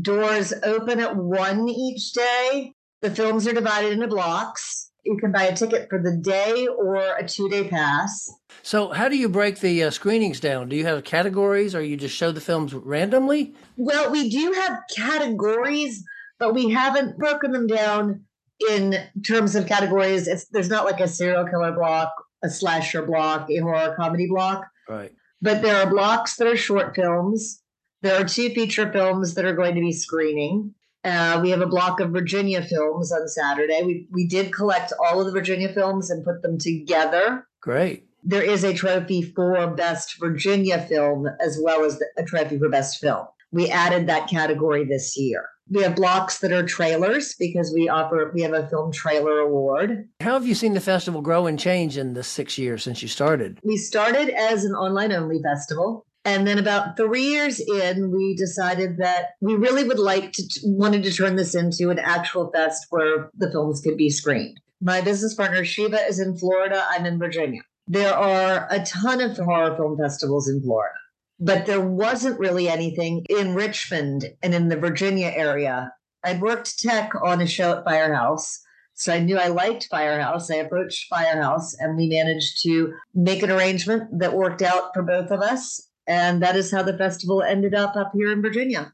Doors 0.00 0.52
open 0.64 0.98
at 0.98 1.14
1 1.14 1.68
each 1.68 2.12
day. 2.12 2.74
The 3.00 3.10
films 3.10 3.46
are 3.46 3.52
divided 3.52 3.92
into 3.92 4.08
blocks 4.08 4.90
you 5.04 5.16
can 5.16 5.32
buy 5.32 5.44
a 5.44 5.56
ticket 5.56 5.88
for 5.88 6.00
the 6.00 6.16
day 6.16 6.66
or 6.66 6.96
a 6.96 7.26
two 7.26 7.48
day 7.48 7.68
pass. 7.68 8.30
So, 8.62 8.88
how 8.88 9.08
do 9.08 9.16
you 9.16 9.28
break 9.28 9.60
the 9.60 9.84
uh, 9.84 9.90
screenings 9.90 10.40
down? 10.40 10.68
Do 10.68 10.76
you 10.76 10.86
have 10.86 11.04
categories 11.04 11.74
or 11.74 11.82
you 11.82 11.96
just 11.96 12.16
show 12.16 12.32
the 12.32 12.40
films 12.40 12.72
randomly? 12.72 13.54
Well, 13.76 14.10
we 14.10 14.30
do 14.30 14.52
have 14.52 14.80
categories, 14.94 16.02
but 16.38 16.54
we 16.54 16.70
haven't 16.70 17.18
broken 17.18 17.52
them 17.52 17.66
down 17.66 18.24
in 18.70 18.96
terms 19.26 19.54
of 19.54 19.66
categories. 19.66 20.26
It's, 20.26 20.46
there's 20.48 20.70
not 20.70 20.84
like 20.84 21.00
a 21.00 21.08
serial 21.08 21.46
killer 21.46 21.72
block, 21.72 22.12
a 22.42 22.48
slasher 22.48 23.04
block, 23.04 23.50
a 23.50 23.58
horror 23.58 23.94
comedy 23.96 24.26
block. 24.28 24.66
Right. 24.88 25.12
But 25.42 25.62
there 25.62 25.76
are 25.76 25.90
blocks 25.90 26.36
that 26.36 26.46
are 26.46 26.56
short 26.56 26.94
films. 26.94 27.60
There 28.02 28.20
are 28.20 28.24
two 28.24 28.50
feature 28.50 28.90
films 28.90 29.34
that 29.34 29.44
are 29.44 29.54
going 29.54 29.74
to 29.74 29.80
be 29.80 29.92
screening. 29.92 30.74
Uh, 31.04 31.38
we 31.42 31.50
have 31.50 31.60
a 31.60 31.66
block 31.66 32.00
of 32.00 32.10
Virginia 32.10 32.62
films 32.62 33.12
on 33.12 33.28
Saturday. 33.28 33.82
We 33.84 34.08
we 34.10 34.26
did 34.26 34.52
collect 34.52 34.92
all 34.98 35.20
of 35.20 35.26
the 35.26 35.32
Virginia 35.32 35.68
films 35.68 36.10
and 36.10 36.24
put 36.24 36.42
them 36.42 36.58
together. 36.58 37.46
Great. 37.60 38.06
There 38.22 38.42
is 38.42 38.64
a 38.64 38.72
trophy 38.72 39.20
for 39.20 39.66
best 39.68 40.18
Virginia 40.18 40.78
film 40.78 41.28
as 41.40 41.58
well 41.62 41.84
as 41.84 42.02
a 42.16 42.24
trophy 42.24 42.58
for 42.58 42.70
best 42.70 42.98
film. 43.00 43.26
We 43.52 43.68
added 43.68 44.06
that 44.08 44.28
category 44.28 44.84
this 44.84 45.16
year. 45.16 45.44
We 45.70 45.82
have 45.82 45.96
blocks 45.96 46.38
that 46.38 46.52
are 46.52 46.62
trailers 46.62 47.34
because 47.38 47.72
we 47.72 47.88
offer 47.88 48.30
we 48.34 48.42
have 48.42 48.52
a 48.52 48.66
film 48.68 48.92
trailer 48.92 49.38
award. 49.38 50.08
How 50.20 50.34
have 50.34 50.46
you 50.46 50.54
seen 50.54 50.74
the 50.74 50.80
festival 50.80 51.22
grow 51.22 51.46
and 51.46 51.58
change 51.58 51.96
in 51.96 52.14
the 52.14 52.22
six 52.22 52.58
years 52.58 52.82
since 52.82 53.02
you 53.02 53.08
started? 53.08 53.60
We 53.62 53.76
started 53.76 54.30
as 54.30 54.64
an 54.64 54.74
online 54.74 55.12
only 55.12 55.40
festival. 55.42 56.06
And 56.24 56.46
then 56.46 56.58
about 56.58 56.96
three 56.96 57.24
years 57.24 57.60
in, 57.60 58.10
we 58.10 58.34
decided 58.34 58.96
that 58.96 59.32
we 59.40 59.54
really 59.54 59.84
would 59.84 59.98
like 59.98 60.32
to 60.32 60.42
wanted 60.64 61.02
to 61.02 61.12
turn 61.12 61.36
this 61.36 61.54
into 61.54 61.90
an 61.90 61.98
actual 61.98 62.50
fest 62.50 62.86
where 62.90 63.30
the 63.36 63.50
films 63.50 63.82
could 63.82 63.98
be 63.98 64.08
screened. 64.08 64.58
My 64.80 65.02
business 65.02 65.34
partner 65.34 65.64
Shiva 65.64 65.98
is 66.06 66.18
in 66.18 66.36
Florida. 66.36 66.84
I'm 66.90 67.04
in 67.04 67.18
Virginia. 67.18 67.60
There 67.86 68.14
are 68.14 68.66
a 68.70 68.82
ton 68.84 69.20
of 69.20 69.36
horror 69.36 69.76
film 69.76 69.98
festivals 69.98 70.48
in 70.48 70.62
Florida, 70.62 70.94
but 71.38 71.66
there 71.66 71.82
wasn't 71.82 72.40
really 72.40 72.68
anything 72.68 73.24
in 73.28 73.54
Richmond 73.54 74.24
and 74.42 74.54
in 74.54 74.68
the 74.68 74.76
Virginia 74.76 75.28
area. 75.28 75.92
I'd 76.24 76.40
worked 76.40 76.78
tech 76.80 77.12
on 77.22 77.42
a 77.42 77.46
show 77.46 77.72
at 77.72 77.84
Firehouse. 77.84 78.60
So 78.94 79.12
I 79.12 79.18
knew 79.18 79.36
I 79.36 79.48
liked 79.48 79.88
Firehouse. 79.90 80.50
I 80.50 80.56
approached 80.56 81.08
Firehouse 81.10 81.74
and 81.74 81.96
we 81.96 82.08
managed 82.08 82.62
to 82.62 82.94
make 83.12 83.42
an 83.42 83.50
arrangement 83.50 84.18
that 84.18 84.34
worked 84.34 84.62
out 84.62 84.94
for 84.94 85.02
both 85.02 85.30
of 85.30 85.40
us. 85.40 85.90
And 86.06 86.42
that 86.42 86.56
is 86.56 86.70
how 86.70 86.82
the 86.82 86.96
festival 86.96 87.42
ended 87.42 87.74
up 87.74 87.96
up 87.96 88.12
here 88.14 88.30
in 88.32 88.42
Virginia. 88.42 88.92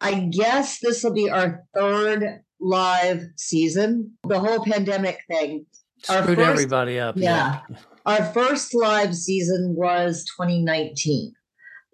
I 0.00 0.20
guess 0.20 0.78
this 0.80 1.02
will 1.02 1.12
be 1.12 1.28
our 1.28 1.64
third 1.74 2.40
live 2.60 3.22
season. 3.36 4.12
The 4.26 4.38
whole 4.38 4.64
pandemic 4.64 5.20
thing 5.28 5.66
screwed 6.02 6.38
first, 6.38 6.40
everybody 6.40 6.98
up. 6.98 7.16
Yeah. 7.16 7.60
yeah. 7.68 7.76
Our 8.06 8.24
first 8.32 8.74
live 8.74 9.14
season 9.14 9.74
was 9.76 10.24
2019, 10.36 11.32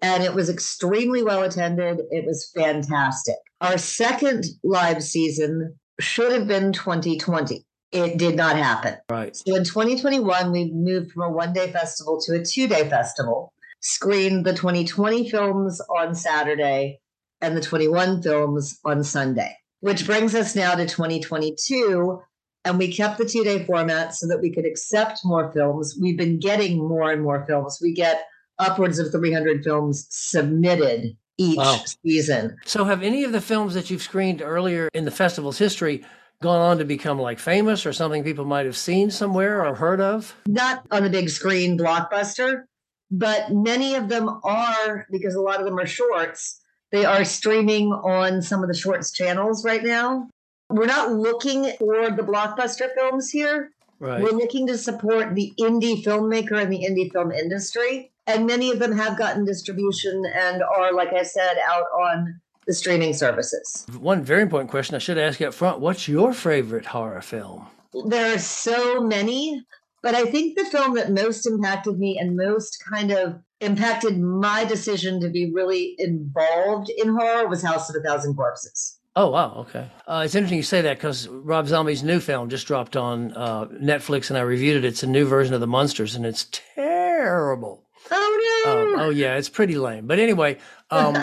and 0.01 0.23
it 0.23 0.33
was 0.33 0.49
extremely 0.49 1.23
well 1.23 1.43
attended. 1.43 1.99
It 2.11 2.25
was 2.25 2.49
fantastic. 2.55 3.35
Our 3.59 3.77
second 3.77 4.45
live 4.63 5.03
season 5.03 5.75
should 5.99 6.31
have 6.31 6.47
been 6.47 6.71
2020. 6.71 7.65
It 7.91 8.17
did 8.17 8.35
not 8.35 8.57
happen. 8.57 8.97
Right. 9.09 9.35
So 9.35 9.55
in 9.55 9.63
2021, 9.63 10.51
we 10.51 10.71
moved 10.71 11.11
from 11.11 11.23
a 11.23 11.31
one 11.31 11.53
day 11.53 11.71
festival 11.71 12.21
to 12.25 12.39
a 12.39 12.43
two 12.43 12.67
day 12.67 12.89
festival 12.89 13.53
screened 13.81 14.45
the 14.45 14.53
2020 14.53 15.29
films 15.29 15.81
on 15.89 16.15
Saturday 16.15 16.99
and 17.41 17.55
the 17.55 17.61
21 17.61 18.21
films 18.21 18.79
on 18.83 19.03
Sunday, 19.03 19.55
which 19.79 20.05
brings 20.05 20.35
us 20.35 20.55
now 20.55 20.75
to 20.75 20.85
2022. 20.85 22.21
And 22.65 22.77
we 22.77 22.93
kept 22.93 23.17
the 23.17 23.25
two 23.25 23.43
day 23.43 23.63
format 23.63 24.13
so 24.13 24.27
that 24.27 24.41
we 24.41 24.51
could 24.51 24.65
accept 24.65 25.21
more 25.23 25.51
films. 25.51 25.97
We've 26.01 26.17
been 26.17 26.39
getting 26.39 26.77
more 26.77 27.11
and 27.11 27.23
more 27.23 27.45
films. 27.45 27.79
We 27.81 27.93
get 27.93 28.25
upwards 28.59 28.99
of 28.99 29.11
300 29.11 29.63
films 29.63 30.07
submitted 30.09 31.15
each 31.37 31.57
wow. 31.57 31.79
season. 32.03 32.57
So, 32.65 32.83
have 32.85 33.03
any 33.03 33.23
of 33.23 33.31
the 33.31 33.41
films 33.41 33.73
that 33.75 33.89
you've 33.89 34.01
screened 34.01 34.41
earlier 34.41 34.89
in 34.93 35.05
the 35.05 35.11
festival's 35.11 35.57
history 35.57 36.03
gone 36.41 36.61
on 36.61 36.77
to 36.79 36.85
become 36.85 37.19
like 37.19 37.39
famous 37.39 37.85
or 37.85 37.93
something 37.93 38.23
people 38.23 38.45
might 38.45 38.65
have 38.65 38.77
seen 38.77 39.11
somewhere 39.11 39.65
or 39.65 39.75
heard 39.75 40.01
of? 40.01 40.35
Not 40.47 40.85
on 40.91 41.03
the 41.03 41.09
big 41.09 41.29
screen 41.29 41.77
blockbuster, 41.77 42.63
but 43.11 43.51
many 43.51 43.95
of 43.95 44.09
them 44.09 44.39
are 44.43 45.07
because 45.11 45.35
a 45.35 45.41
lot 45.41 45.59
of 45.59 45.65
them 45.65 45.79
are 45.79 45.85
shorts. 45.85 46.59
They 46.91 47.05
are 47.05 47.25
streaming 47.25 47.91
on 47.91 48.41
some 48.41 48.63
of 48.63 48.69
the 48.69 48.75
shorts 48.75 49.11
channels 49.11 49.65
right 49.65 49.83
now. 49.83 50.29
We're 50.69 50.85
not 50.85 51.11
looking 51.13 51.71
for 51.77 52.09
the 52.09 52.23
blockbuster 52.23 52.93
films 52.95 53.29
here. 53.29 53.71
Right. 53.99 54.21
We're 54.21 54.31
looking 54.31 54.67
to 54.67 54.77
support 54.77 55.33
the 55.33 55.53
indie 55.59 56.03
filmmaker 56.03 56.61
and 56.61 56.71
the 56.71 56.85
indie 56.87 57.11
film 57.11 57.31
industry. 57.31 58.11
And 58.27 58.45
many 58.45 58.71
of 58.71 58.79
them 58.79 58.91
have 58.91 59.17
gotten 59.17 59.45
distribution 59.45 60.23
and 60.35 60.61
are, 60.61 60.93
like 60.93 61.13
I 61.13 61.23
said, 61.23 61.57
out 61.65 61.85
on 61.97 62.39
the 62.67 62.73
streaming 62.73 63.13
services. 63.13 63.85
One 63.97 64.23
very 64.23 64.41
important 64.41 64.69
question 64.69 64.95
I 64.95 64.99
should 64.99 65.17
ask 65.17 65.39
you 65.39 65.47
up 65.47 65.53
front 65.53 65.79
what's 65.79 66.07
your 66.07 66.33
favorite 66.33 66.85
horror 66.85 67.21
film? 67.21 67.67
There 68.05 68.35
are 68.35 68.39
so 68.39 69.01
many, 69.01 69.63
but 70.07 70.15
I 70.15 70.23
think 70.23 70.57
the 70.57 70.63
film 70.63 70.95
that 70.95 71.11
most 71.11 71.45
impacted 71.45 71.99
me 71.99 72.17
and 72.17 72.37
most 72.37 72.81
kind 72.89 73.11
of 73.11 73.41
impacted 73.59 74.17
my 74.17 74.63
decision 74.63 75.19
to 75.19 75.27
be 75.27 75.51
really 75.53 75.95
involved 75.99 76.89
in 76.89 77.09
horror 77.09 77.49
was 77.49 77.61
House 77.61 77.89
of 77.89 77.97
a 77.97 77.99
Thousand 77.99 78.35
Corpses. 78.35 79.01
Oh 79.17 79.31
wow, 79.31 79.65
okay. 79.67 79.91
Uh, 80.07 80.21
it's 80.23 80.33
interesting 80.33 80.59
you 80.59 80.63
say 80.63 80.79
that 80.79 80.95
because 80.95 81.27
Rob 81.27 81.67
Zombie's 81.67 82.03
new 82.03 82.21
film 82.21 82.47
just 82.47 82.67
dropped 82.67 82.95
on 82.95 83.33
uh, 83.33 83.65
Netflix, 83.65 84.29
and 84.29 84.37
I 84.37 84.43
reviewed 84.43 84.77
it. 84.77 84.87
It's 84.87 85.03
a 85.03 85.07
new 85.07 85.27
version 85.27 85.53
of 85.53 85.59
The 85.59 85.67
Munsters, 85.67 86.15
and 86.15 86.25
it's 86.25 86.47
terrible. 86.51 87.83
Oh 88.09 88.63
no! 88.65 88.71
Um, 88.71 88.99
oh 89.01 89.09
yeah, 89.09 89.35
it's 89.35 89.49
pretty 89.49 89.77
lame. 89.77 90.07
But 90.07 90.19
anyway, 90.19 90.57
um, 90.89 91.15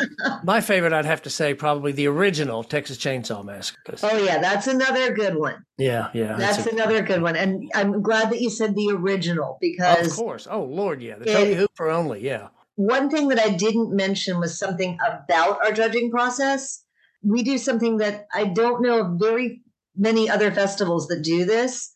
my 0.44 0.61
favorite, 0.61 0.92
I'd 0.92 1.04
have 1.06 1.23
to 1.23 1.30
say, 1.30 1.54
probably 1.54 1.92
the 1.92 2.06
original 2.06 2.62
Texas 2.64 2.99
Chainsaw 2.99 3.44
Massacre. 3.44 3.97
oh 4.02 4.16
yeah, 4.18 4.38
that's 4.38 4.66
another 4.66 5.12
good 5.14 5.37
one. 5.37 5.64
Yeah, 5.78 6.09
yeah, 6.14 6.37
That's 6.37 6.66
a- 6.66 6.71
another 6.71 7.02
good 7.02 7.23
one, 7.23 7.37
and 7.37 7.71
I'm 7.75 8.02
glad 8.02 8.30
that 8.30 8.40
you 8.40 8.50
said 8.50 8.75
the 8.75 8.90
original 8.92 9.56
because, 9.61 10.06
Of 10.09 10.16
course. 10.16 10.47
Oh 10.50 10.64
Lord, 10.64 11.02
yeah, 11.02 11.16
the 11.18 11.25
Tobe 11.26 11.56
Hooper 11.56 11.88
only. 11.90 12.21
Yeah. 12.23 12.49
one 12.76 13.09
thing 13.11 13.28
that 13.28 13.38
I 13.40 13.50
didn't 13.50 13.94
mention 13.94 14.38
was 14.40 14.59
something 14.59 14.99
about 15.06 15.59
our 15.64 15.73
judging 15.73 16.11
process. 16.11 16.83
We 17.23 17.42
do 17.42 17.56
something 17.56 17.97
that 17.99 18.26
I 18.35 18.44
don't 18.44 18.83
know 18.83 19.00
of 19.00 19.18
very 19.18 19.62
many 19.97 20.28
other 20.28 20.52
festivals 20.52 21.06
that 21.09 21.23
do 21.23 21.44
this. 21.44 21.94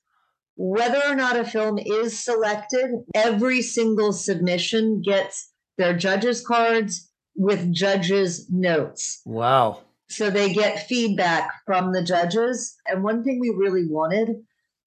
Whether 0.56 1.00
or 1.06 1.14
not 1.14 1.36
a 1.38 1.44
film 1.44 1.78
is 1.78 2.18
selected, 2.24 2.90
every 3.14 3.60
single 3.62 4.12
submission 4.12 5.02
gets 5.04 5.52
their 5.76 5.96
judges' 5.96 6.44
cards 6.44 7.07
with 7.38 7.72
judges' 7.72 8.46
notes. 8.50 9.22
Wow. 9.24 9.82
So 10.08 10.28
they 10.28 10.52
get 10.52 10.86
feedback 10.88 11.50
from 11.64 11.92
the 11.92 12.02
judges. 12.02 12.76
And 12.86 13.04
one 13.04 13.22
thing 13.22 13.38
we 13.40 13.50
really 13.50 13.86
wanted 13.86 14.30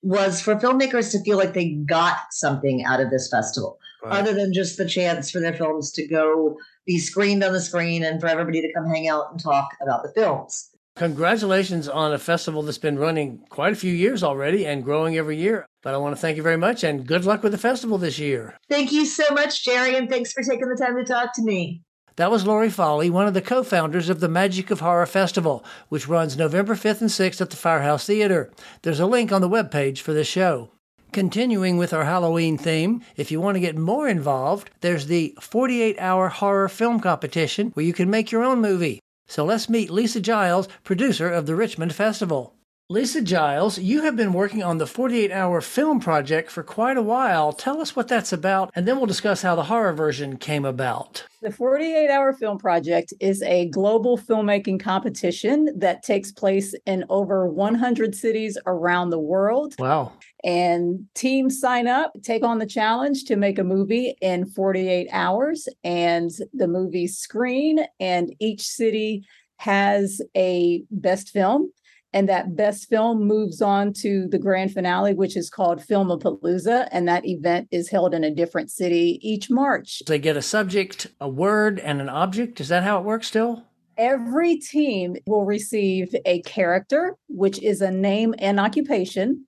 was 0.04 0.42
for 0.42 0.56
filmmakers 0.56 1.12
to 1.12 1.24
feel 1.24 1.38
like 1.38 1.54
they 1.54 1.70
got 1.88 2.18
something 2.32 2.84
out 2.86 3.00
of 3.00 3.10
this 3.10 3.30
festival 3.30 3.78
Right. 4.04 4.20
other 4.20 4.34
than 4.34 4.52
just 4.52 4.78
the 4.78 4.90
chance 4.90 5.30
for 5.30 5.40
their 5.40 5.54
films 5.54 5.92
to 5.92 6.08
go 6.08 6.58
be 6.88 6.98
screened 6.98 7.44
on 7.44 7.54
the 7.54 7.62
screen 7.62 8.04
and 8.04 8.20
for 8.20 8.26
everybody 8.26 8.60
to 8.60 8.74
come 8.74 8.90
hang 8.90 9.08
out 9.08 9.26
and 9.30 9.40
talk 9.40 9.70
about 9.80 10.02
the 10.02 10.12
films. 10.14 10.72
Congratulations 10.96 11.88
on 11.88 12.12
a 12.12 12.18
festival 12.18 12.64
that's 12.64 12.80
been 12.80 12.98
running 12.98 13.44
quite 13.50 13.74
a 13.74 13.76
few 13.76 13.94
years 13.94 14.24
already 14.24 14.66
and 14.66 14.84
growing 14.84 15.18
every 15.18 15.38
year. 15.38 15.68
But 15.84 15.94
I 15.94 15.98
want 15.98 16.16
to 16.16 16.20
thank 16.22 16.36
you 16.36 16.42
very 16.42 16.58
much 16.58 16.84
and 16.84 17.06
good 17.06 17.26
luck 17.26 17.44
with 17.44 17.52
the 17.52 17.60
festival 17.60 18.00
this 18.00 18.18
year. 18.18 18.58
Thank 18.70 18.92
you 18.92 19.06
so 19.06 19.24
much, 19.34 19.64
Jerry, 19.64 19.96
and 19.96 20.10
thanks 20.10 20.34
for 20.34 20.42
taking 20.42 20.68
the 20.68 20.76
time 20.84 20.98
to 20.98 21.04
talk 21.04 21.36
to 21.36 21.44
me. 21.44 21.84
That 22.18 22.30
was 22.30 22.46
Lori 22.46 22.70
Foley, 22.70 23.10
one 23.10 23.26
of 23.26 23.34
the 23.34 23.42
co 23.42 23.64
founders 23.64 24.10
of 24.10 24.20
the 24.20 24.28
Magic 24.28 24.70
of 24.70 24.82
Horror 24.82 25.06
Festival, 25.06 25.64
which 25.88 26.10
runs 26.10 26.36
November 26.36 26.76
5th 26.76 27.00
and 27.00 27.10
6th 27.10 27.40
at 27.40 27.50
the 27.52 27.56
Firehouse 27.56 28.06
Theater. 28.06 28.52
There's 28.82 29.00
a 29.00 29.06
link 29.06 29.32
on 29.32 29.40
the 29.40 29.50
webpage 29.50 30.00
for 30.00 30.12
this 30.12 30.28
show. 30.28 30.72
Continuing 31.14 31.78
with 31.78 31.94
our 31.94 32.04
Halloween 32.04 32.58
theme, 32.58 33.02
if 33.16 33.32
you 33.32 33.40
want 33.40 33.56
to 33.56 33.62
get 33.62 33.78
more 33.78 34.10
involved, 34.10 34.72
there's 34.82 35.08
the 35.08 35.38
48 35.40 35.98
hour 36.00 36.28
horror 36.28 36.68
film 36.68 37.00
competition 37.00 37.72
where 37.72 37.86
you 37.86 37.94
can 37.94 38.10
make 38.10 38.30
your 38.30 38.44
own 38.44 38.60
movie. 38.60 39.00
So 39.28 39.46
let's 39.46 39.70
meet 39.70 39.90
Lisa 39.90 40.20
Giles, 40.20 40.68
producer 40.84 41.30
of 41.30 41.46
the 41.46 41.56
Richmond 41.56 41.96
Festival. 41.96 42.56
Lisa 42.92 43.22
Giles, 43.22 43.80
you 43.80 44.04
have 44.04 44.18
been 44.18 44.34
working 44.34 44.62
on 44.62 44.78
the 44.78 44.86
48 44.86 45.32
hour 45.32 45.62
film 45.62 46.02
project 46.02 46.52
for 46.52 46.62
quite 46.62 46.98
a 46.98 47.02
while. 47.02 47.54
Tell 47.54 47.80
us 47.80 47.96
what 47.96 48.10
that's 48.10 48.34
about, 48.34 48.70
and 48.76 48.86
then 48.86 48.98
we'll 48.98 49.06
discuss 49.06 49.42
how 49.42 49.56
the 49.56 49.64
horror 49.64 49.94
version 49.94 50.36
came 50.36 50.66
about. 50.66 51.26
The 51.42 51.54
48 51.54 52.10
Hour 52.10 52.34
Film 52.34 52.58
Project 52.58 53.14
is 53.22 53.42
a 53.44 53.70
global 53.70 54.18
filmmaking 54.18 54.82
competition 54.82 55.70
that 55.80 56.04
takes 56.04 56.34
place 56.34 56.76
in 56.86 57.06
over 57.08 57.48
100 57.48 58.14
cities 58.14 58.58
around 58.66 59.10
the 59.10 59.20
world. 59.20 59.74
Wow. 59.80 60.12
And 60.44 61.06
teams 61.16 61.62
sign 61.62 61.88
up, 61.88 62.12
take 62.24 62.44
on 62.44 62.60
the 62.60 62.66
challenge 62.66 63.24
to 63.26 63.38
make 63.38 63.58
a 63.58 63.64
movie 63.64 64.18
in 64.22 64.48
48 64.48 65.08
hours, 65.14 65.70
and 65.86 66.30
the 66.54 66.68
movie 66.68 67.08
screen, 67.08 67.86
and 68.02 68.36
each 68.42 68.68
city 68.68 69.26
has 69.62 70.22
a 70.36 70.84
best 70.92 71.30
film. 71.30 71.72
And 72.14 72.28
that 72.28 72.56
best 72.56 72.90
film 72.90 73.26
moves 73.26 73.62
on 73.62 73.94
to 73.94 74.28
the 74.28 74.40
grand 74.40 74.74
finale, 74.74 75.14
which 75.14 75.38
is 75.38 75.50
called 75.50 75.82
Film 75.82 76.12
of 76.12 76.20
Filmapalooza. 76.20 76.90
And 76.92 77.08
that 77.08 77.26
event 77.26 77.70
is 77.72 77.90
held 77.90 78.14
in 78.14 78.24
a 78.24 78.34
different 78.34 78.70
city 78.70 79.20
each 79.22 79.50
March. 79.50 80.02
They 80.08 80.20
get 80.20 80.36
a 80.36 80.42
subject, 80.42 81.08
a 81.22 81.30
word, 81.30 81.80
and 81.80 82.02
an 82.02 82.10
object. 82.10 82.60
Is 82.60 82.68
that 82.68 82.84
how 82.84 83.00
it 83.00 83.06
works 83.06 83.28
still? 83.28 83.64
Every 83.98 84.58
team 84.58 85.16
will 85.26 85.46
receive 85.46 86.16
a 86.26 86.42
character, 86.42 87.16
which 87.28 87.62
is 87.62 87.82
a 87.82 87.92
name 87.92 88.34
and 88.40 88.60
occupation, 88.60 89.46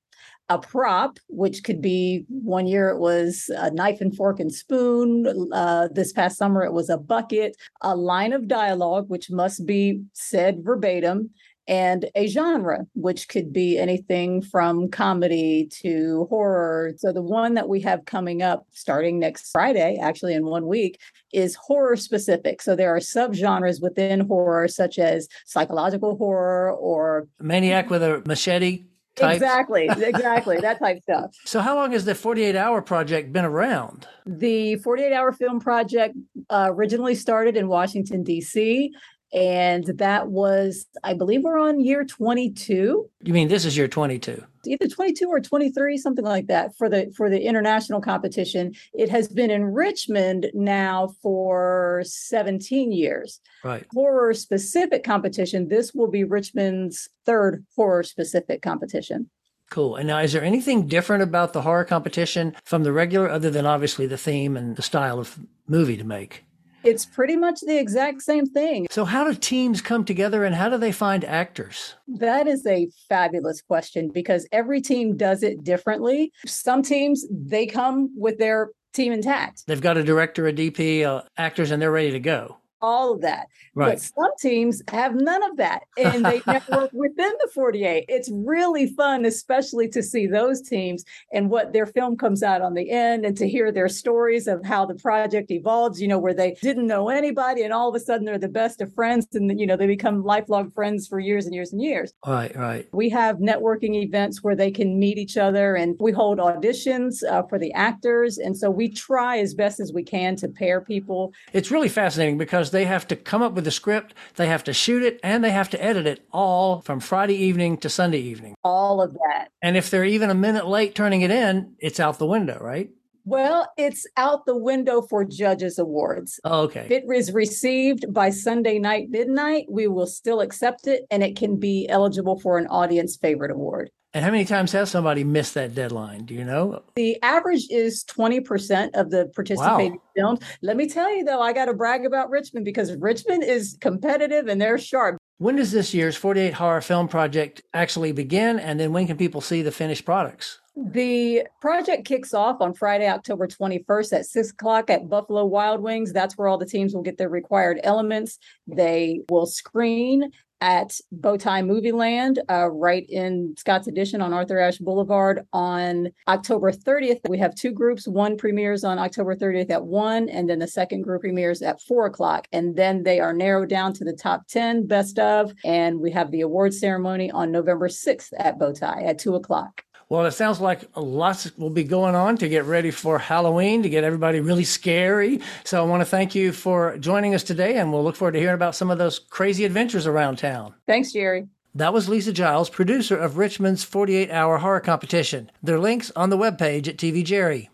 a 0.50 0.60
prop, 0.60 1.17
which 1.29 1.63
could 1.63 1.82
be 1.82 2.25
one 2.27 2.67
year 2.67 2.89
it 2.89 3.00
was 3.00 3.50
a 3.58 3.72
knife 3.72 4.01
and 4.01 4.15
fork 4.15 4.39
and 4.39 4.53
spoon. 4.53 5.50
Uh, 5.53 5.88
this 5.91 6.12
past 6.12 6.38
summer 6.38 6.63
it 6.63 6.74
was 6.74 6.89
a 6.89 6.98
bucket, 6.98 7.55
a 7.82 7.96
line 7.96 8.34
of 8.34 8.48
dialogue, 8.48 9.10
which 9.10 9.32
must 9.32 9.65
be 9.65 10.03
said 10.13 10.63
verbatim, 10.63 11.32
and 11.67 12.10
a 12.15 12.27
genre, 12.27 12.86
which 12.93 13.27
could 13.29 13.53
be 13.53 13.77
anything 13.77 14.41
from 14.41 14.89
comedy 14.89 15.70
to 15.82 16.27
horror. 16.29 16.93
So 16.98 17.13
the 17.13 17.22
one 17.22 17.53
that 17.53 17.70
we 17.70 17.82
have 17.82 18.05
coming 18.05 18.41
up 18.41 18.65
starting 18.72 19.20
next 19.20 19.51
Friday, 19.51 19.98
actually 20.01 20.34
in 20.34 20.46
one 20.46 20.67
week, 20.67 21.00
is 21.32 21.55
horror 21.55 21.96
specific. 21.96 22.62
So 22.62 22.75
there 22.75 22.93
are 22.96 23.00
subgenres 23.00 23.82
within 23.82 24.22
horror, 24.22 24.67
such 24.67 25.00
as 25.00 25.27
psychological 25.46 26.17
horror 26.17 26.72
or 26.72 27.27
Maniac 27.39 27.89
with 27.89 28.03
a 28.03 28.22
machete 28.25 28.86
type. 29.15 29.36
exactly, 29.36 29.88
exactly 29.89 30.58
that 30.58 30.79
type 30.79 31.01
stuff. 31.01 31.32
So, 31.46 31.60
how 31.62 31.75
long 31.75 31.91
has 31.91 32.05
the 32.05 32.15
48 32.15 32.55
hour 32.55 32.82
project 32.82 33.32
been 33.32 33.46
around? 33.46 34.08
The 34.25 34.77
48 34.77 35.13
Hour 35.13 35.32
Film 35.34 35.60
Project 35.60 36.15
uh, 36.50 36.67
originally 36.72 37.15
started 37.15 37.58
in 37.58 37.67
Washington, 37.67 38.24
D.C. 38.24 38.93
And 39.34 39.86
that 39.86 40.28
was, 40.30 40.86
I 41.04 41.13
believe, 41.16 41.42
we're 41.44 41.58
on 41.58 41.80
year 41.80 42.06
22. 42.06 43.10
You 43.24 43.34
mean 43.34 43.48
this 43.48 43.66
is 43.66 43.75
year 43.75 43.88
22? 43.88 44.44
either 44.66 44.88
22 44.88 45.28
or 45.28 45.42
23 45.42 45.98
something 45.98 46.24
like 46.24 46.48
that 46.48 46.74
for 46.78 46.88
the 46.88 47.12
for 47.18 47.30
the 47.30 47.42
international 47.42 48.00
competition 48.00 48.74
it 48.94 49.10
has 49.10 49.28
been 49.28 49.52
in 49.52 49.66
richmond 49.66 50.50
now 50.54 51.13
for 51.22 52.02
17 52.06 52.94
years 52.94 53.42
Right. 53.63 53.86
horror 53.94 54.34
specific 54.34 55.04
competition 55.04 55.68
this 55.68 55.94
will 55.94 56.08
be 56.10 56.24
richmond's 56.24 57.10
third 57.25 57.66
horror 57.75 58.04
specific 58.04 58.62
competition 58.62 59.30
Cool. 59.70 59.96
And 59.96 60.08
now, 60.08 60.20
is 60.20 60.34
there 60.34 60.44
anything 60.44 60.86
different 60.88 61.24
about 61.24 61.54
the 61.54 61.63
horror 61.63 61.84
competition 61.84 62.56
from 62.63 62.84
the 62.84 62.92
regular, 62.94 63.28
other 63.28 63.50
than 63.50 63.66
obviously 63.66 64.06
the 64.06 64.18
theme 64.20 64.56
and 64.56 64.75
the 64.75 64.84
style 64.84 65.20
of 65.20 65.40
movie 65.68 65.98
to 65.98 66.04
make? 66.04 66.44
It's 66.84 67.06
pretty 67.06 67.36
much 67.36 67.62
the 67.62 67.78
exact 67.78 68.22
same 68.22 68.46
thing 68.46 68.88
So, 68.92 69.06
how 69.06 69.24
do 69.24 69.34
teams 69.34 69.82
come 69.82 70.06
together 70.06 70.44
and 70.44 70.56
how 70.56 70.70
do 70.70 70.78
they 70.78 70.92
find 70.92 71.24
actors? 71.25 71.96
That 72.08 72.48
is 72.48 72.66
a 72.66 72.90
fabulous 73.10 73.62
question 73.62 74.10
because 74.13 74.48
every 74.52 74.82
team 74.82 75.18
does 75.18 75.44
it 75.44 75.63
differently. 75.63 76.32
Some 76.46 76.84
teams, 76.84 77.25
they 77.32 77.66
come 77.66 78.12
with 78.16 78.38
their 78.38 78.70
team 78.94 79.12
intact, 79.12 79.63
They've 79.66 79.82
got 79.82 79.98
a 79.98 80.04
director, 80.04 80.48
a 80.48 80.54
DP, 80.54 81.04
uh, 81.04 81.24
actors, 81.38 81.72
and 81.72 81.82
they're 81.82 81.92
ready 81.92 82.12
to 82.12 82.20
go. 82.20 82.58
All 82.84 83.13
of 83.13 83.22
that. 83.22 83.48
Right. 83.74 83.94
But 83.94 84.02
some 84.02 84.32
teams 84.40 84.84
have 84.90 85.16
none 85.16 85.42
of 85.42 85.58
that 85.58 85.84
and 85.98 86.24
they 86.24 86.42
network 86.48 86.92
within 86.94 87.32
the 87.42 87.50
48. 87.52 88.06
It's 88.10 88.30
really 88.32 88.88
fun, 88.88 89.25
especially 89.25 89.88
to 89.90 90.04
see 90.04 90.28
those 90.28 90.62
teams 90.62 91.06
and 91.32 91.50
what 91.50 91.74
their 91.74 91.86
film 91.86 92.18
comes 92.18 92.44
out 92.44 92.62
on 92.62 92.74
the 92.74 92.92
end 92.92 93.25
and 93.25 93.36
to 93.38 93.48
hear 93.48 93.72
their 93.72 93.88
stories 93.88 94.48
of 94.48 94.63
how 94.66 94.86
the 94.86 94.96
project 94.96 95.50
evolves, 95.50 96.02
you 96.02 96.08
know, 96.08 96.20
where 96.20 96.34
they 96.34 96.56
didn't 96.62 96.86
know 96.86 97.08
anybody 97.08 97.63
and 97.63 97.74
all 97.74 97.88
of 97.88 97.96
a 97.96 98.00
sudden 98.00 98.25
they're 98.25 98.38
the 98.38 98.50
best 98.50 98.82
of 98.82 98.94
friends 98.94 99.28
and, 99.34 99.58
you 99.60 99.66
know, 99.66 99.78
they 99.78 99.88
become 99.88 100.24
lifelong 100.24 100.70
friends 100.70 101.08
for 101.08 101.20
years 101.20 101.46
and 101.46 101.56
years 101.56 101.72
and 101.72 101.82
years. 101.82 102.13
Right, 102.28 102.54
right. 102.56 102.88
We 102.92 103.10
have 103.10 103.38
networking 103.38 103.96
events 103.96 104.44
where 104.44 104.56
they 104.56 104.72
can 104.72 105.00
meet 105.00 105.18
each 105.18 105.38
other 105.38 105.75
and 105.75 105.96
we 106.00 106.12
hold 106.12 106.40
auditions 106.40 107.24
uh, 107.24 107.44
for 107.44 107.58
the 107.58 107.72
actors. 107.74 108.38
And 108.38 108.58
so 108.58 108.70
we 108.70 108.90
try 108.90 109.38
as 109.38 109.54
best 109.54 109.80
as 109.80 109.94
we 109.94 110.04
can 110.04 110.36
to 110.38 110.50
pair 110.50 110.82
people. 110.82 111.32
It's 111.54 111.72
really 111.72 111.88
fascinating 111.88 112.38
because 112.38 112.73
they 112.74 112.84
have 112.84 113.08
to 113.08 113.15
come 113.15 113.42
up 113.42 113.53
with 113.53 113.63
the 113.63 113.72
script, 113.72 114.13
they 114.36 114.48
have 114.48 114.65
to 114.65 114.74
shoot 114.74 115.01
it, 115.01 115.22
and 115.24 115.42
they 115.42 115.51
have 115.51 115.70
to 115.70 115.82
edit 115.82 116.06
it 116.06 116.25
all 116.34 116.82
from 116.82 117.00
Friday 117.00 117.36
evening 117.36 117.77
to 117.77 117.89
Sunday 117.89 118.20
evening. 118.20 118.56
All 118.65 119.01
of 119.01 119.13
that. 119.13 119.48
And 119.62 119.77
if 119.77 119.89
they're 119.89 120.03
even 120.03 120.30
a 120.30 120.36
minute 120.36 120.68
late 120.68 120.94
turning 120.94 121.22
it 121.22 121.32
in, 121.32 121.75
it's 121.80 122.01
out 122.01 122.20
the 122.20 122.27
window, 122.27 122.58
right? 122.60 122.89
Well, 123.25 123.72
it's 123.77 124.06
out 124.18 124.46
the 124.46 124.58
window 124.58 125.01
for 125.01 125.24
judges' 125.24 125.80
awards. 125.80 126.42
Oh, 126.44 126.63
okay. 126.63 126.82
If 126.82 126.92
it 126.92 127.03
is 127.10 127.32
received 127.32 128.13
by 128.13 128.32
Sunday 128.32 128.80
night 128.80 129.10
midnight, 129.10 129.68
we 129.70 129.88
will 129.88 130.08
still 130.08 130.42
accept 130.42 130.88
it 130.88 131.06
and 131.10 131.24
it 131.24 131.38
can 131.38 131.58
be 131.58 131.88
eligible 131.88 132.38
for 132.38 132.58
an 132.58 132.68
audience 132.68 133.15
favorite 133.15 133.51
award. 133.51 133.92
And 134.15 134.24
how 134.24 134.29
many 134.29 134.46
times 134.46 134.72
has 134.74 134.91
somebody 134.91 135.24
missed 135.24 135.55
that 135.55 135.74
deadline? 135.74 136.25
Do 136.25 136.36
you 136.36 136.43
know? 136.43 136.84
The 136.96 137.22
average 137.24 137.65
is 137.72 138.03
20% 138.03 138.91
of 138.93 139.10
the 139.10 139.25
participating 139.36 139.93
Wow. 139.93 140.01
films. 140.15 140.39
Let 140.62 140.77
me 140.77 140.88
tell 140.88 141.13
you 141.15 141.24
though, 141.24 141.41
I 141.41 141.51
got 141.51 141.65
to 141.65 141.74
brag 141.74 142.05
about 142.05 142.29
Richmond 142.29 142.63
because 142.63 142.96
Richmond 142.96 143.43
is 143.43 143.75
competitive 143.82 144.48
and 144.48 144.62
they're 144.62 144.77
sharp. 144.77 145.17
When 145.39 145.55
does 145.55 145.72
this 145.72 145.96
year's 145.96 146.15
48 146.15 146.53
Horror 146.53 146.82
Film 146.82 147.08
Project 147.08 147.63
actually 147.74 148.12
begin? 148.12 148.60
And 148.60 148.79
then 148.79 148.93
when 148.93 149.08
can 149.08 149.17
people 149.17 149.41
see 149.41 149.63
the 149.63 149.72
finished 149.72 150.05
products? 150.05 150.60
The 150.75 151.48
project 151.60 152.05
kicks 152.05 152.34
off 152.36 152.62
on 152.62 152.74
Friday, 152.75 153.08
October 153.08 153.48
21st 153.48 154.13
at 154.13 154.25
6 154.27 154.51
o'clock 154.51 154.89
at 154.91 155.10
Buffalo 155.10 155.43
Wild 155.46 155.82
Wings. 155.82 156.13
That's 156.13 156.38
where 156.38 156.48
all 156.48 156.58
the 156.60 156.65
teams 156.67 156.93
will 156.93 157.01
get 157.01 157.17
their 157.17 157.29
required 157.29 157.79
elements. 157.84 158.38
They 158.67 159.22
will 159.29 159.46
screen 159.48 160.32
at 160.63 160.98
Bowtie 161.13 161.67
Movie 161.67 161.91
Land, 161.91 162.39
uh, 162.50 162.70
right 162.72 163.05
in 163.10 163.53
Scott's 163.58 163.88
Addition 163.88 164.22
on 164.22 164.32
Arthur 164.32 164.60
Ashe 164.60 164.77
Boulevard 164.77 165.46
on 165.51 166.08
October 166.29 166.72
30th. 166.72 167.20
We 167.27 167.38
have 167.39 167.53
two 167.53 167.74
groups. 167.74 168.08
One 168.08 168.38
premieres 168.38 168.86
on 168.86 168.98
October 168.98 169.36
30th 169.36 169.70
at 169.72 169.86
1, 169.86 170.29
and 170.29 170.50
then 170.50 170.60
the 170.60 170.67
second 170.67 171.01
group 171.01 171.24
premieres 171.24 171.62
at 171.62 171.82
4 171.82 172.05
o'clock. 172.05 172.48
And 172.53 172.77
then 172.77 173.03
they 173.03 173.20
are 173.20 173.34
narrowed 173.34 173.67
down 173.67 173.91
to 173.96 174.05
the 174.05 174.13
top 174.13 174.48
10 174.48 174.88
best 174.88 175.20
of. 175.20 175.51
And 175.65 176.00
we 176.00 176.12
have 176.12 176.32
the 176.32 176.41
award 176.41 176.74
ceremony 176.74 177.29
on 177.29 177.51
November 177.51 177.89
6th 177.89 178.32
at 178.39 178.58
Bowtie 178.58 179.05
at 179.05 179.20
2 179.20 179.36
o'clock. 179.36 179.84
Well, 180.13 180.27
it 180.27 180.34
sounds 180.34 180.62
like 180.62 180.88
lots 180.96 181.58
will 181.58 181.72
be 181.72 181.84
going 181.84 182.13
on 182.13 182.38
to 182.38 182.48
get 182.48 182.65
ready 182.65 182.91
for 182.91 183.17
Halloween, 183.17 183.82
to 183.82 183.89
get 183.89 184.03
everybody 184.03 184.41
really 184.41 184.63
scary. 184.63 185.39
So 185.63 185.84
I 185.84 185.88
want 185.88 186.01
to 186.01 186.05
thank 186.05 186.36
you 186.36 186.51
for 186.51 186.96
joining 187.00 187.34
us 187.34 187.41
today, 187.41 187.77
and 187.77 187.91
we'll 187.91 188.03
look 188.03 188.15
forward 188.15 188.34
to 188.34 188.39
hearing 188.39 188.53
about 188.53 188.75
some 188.75 188.91
of 188.91 189.00
those 189.00 189.17
crazy 189.17 189.65
adventures 189.65 190.05
around 190.05 190.36
town. 190.38 190.75
Thanks, 190.86 191.13
Jerry. 191.13 191.48
That 191.74 191.93
was 191.93 192.10
Lisa 192.10 192.32
Giles, 192.32 192.70
producer 192.70 193.17
of 193.17 193.38
Richmond's 193.38 193.84
48 193.84 194.29
hour 194.29 194.60
horror 194.60 194.82
competition. 194.82 195.50
Their 195.63 195.79
links 195.79 196.12
on 196.15 196.29
the 196.29 196.38
webpage 196.38 196.88
at 196.88 196.98
TV 196.98 197.25
Jerry. 197.25 197.72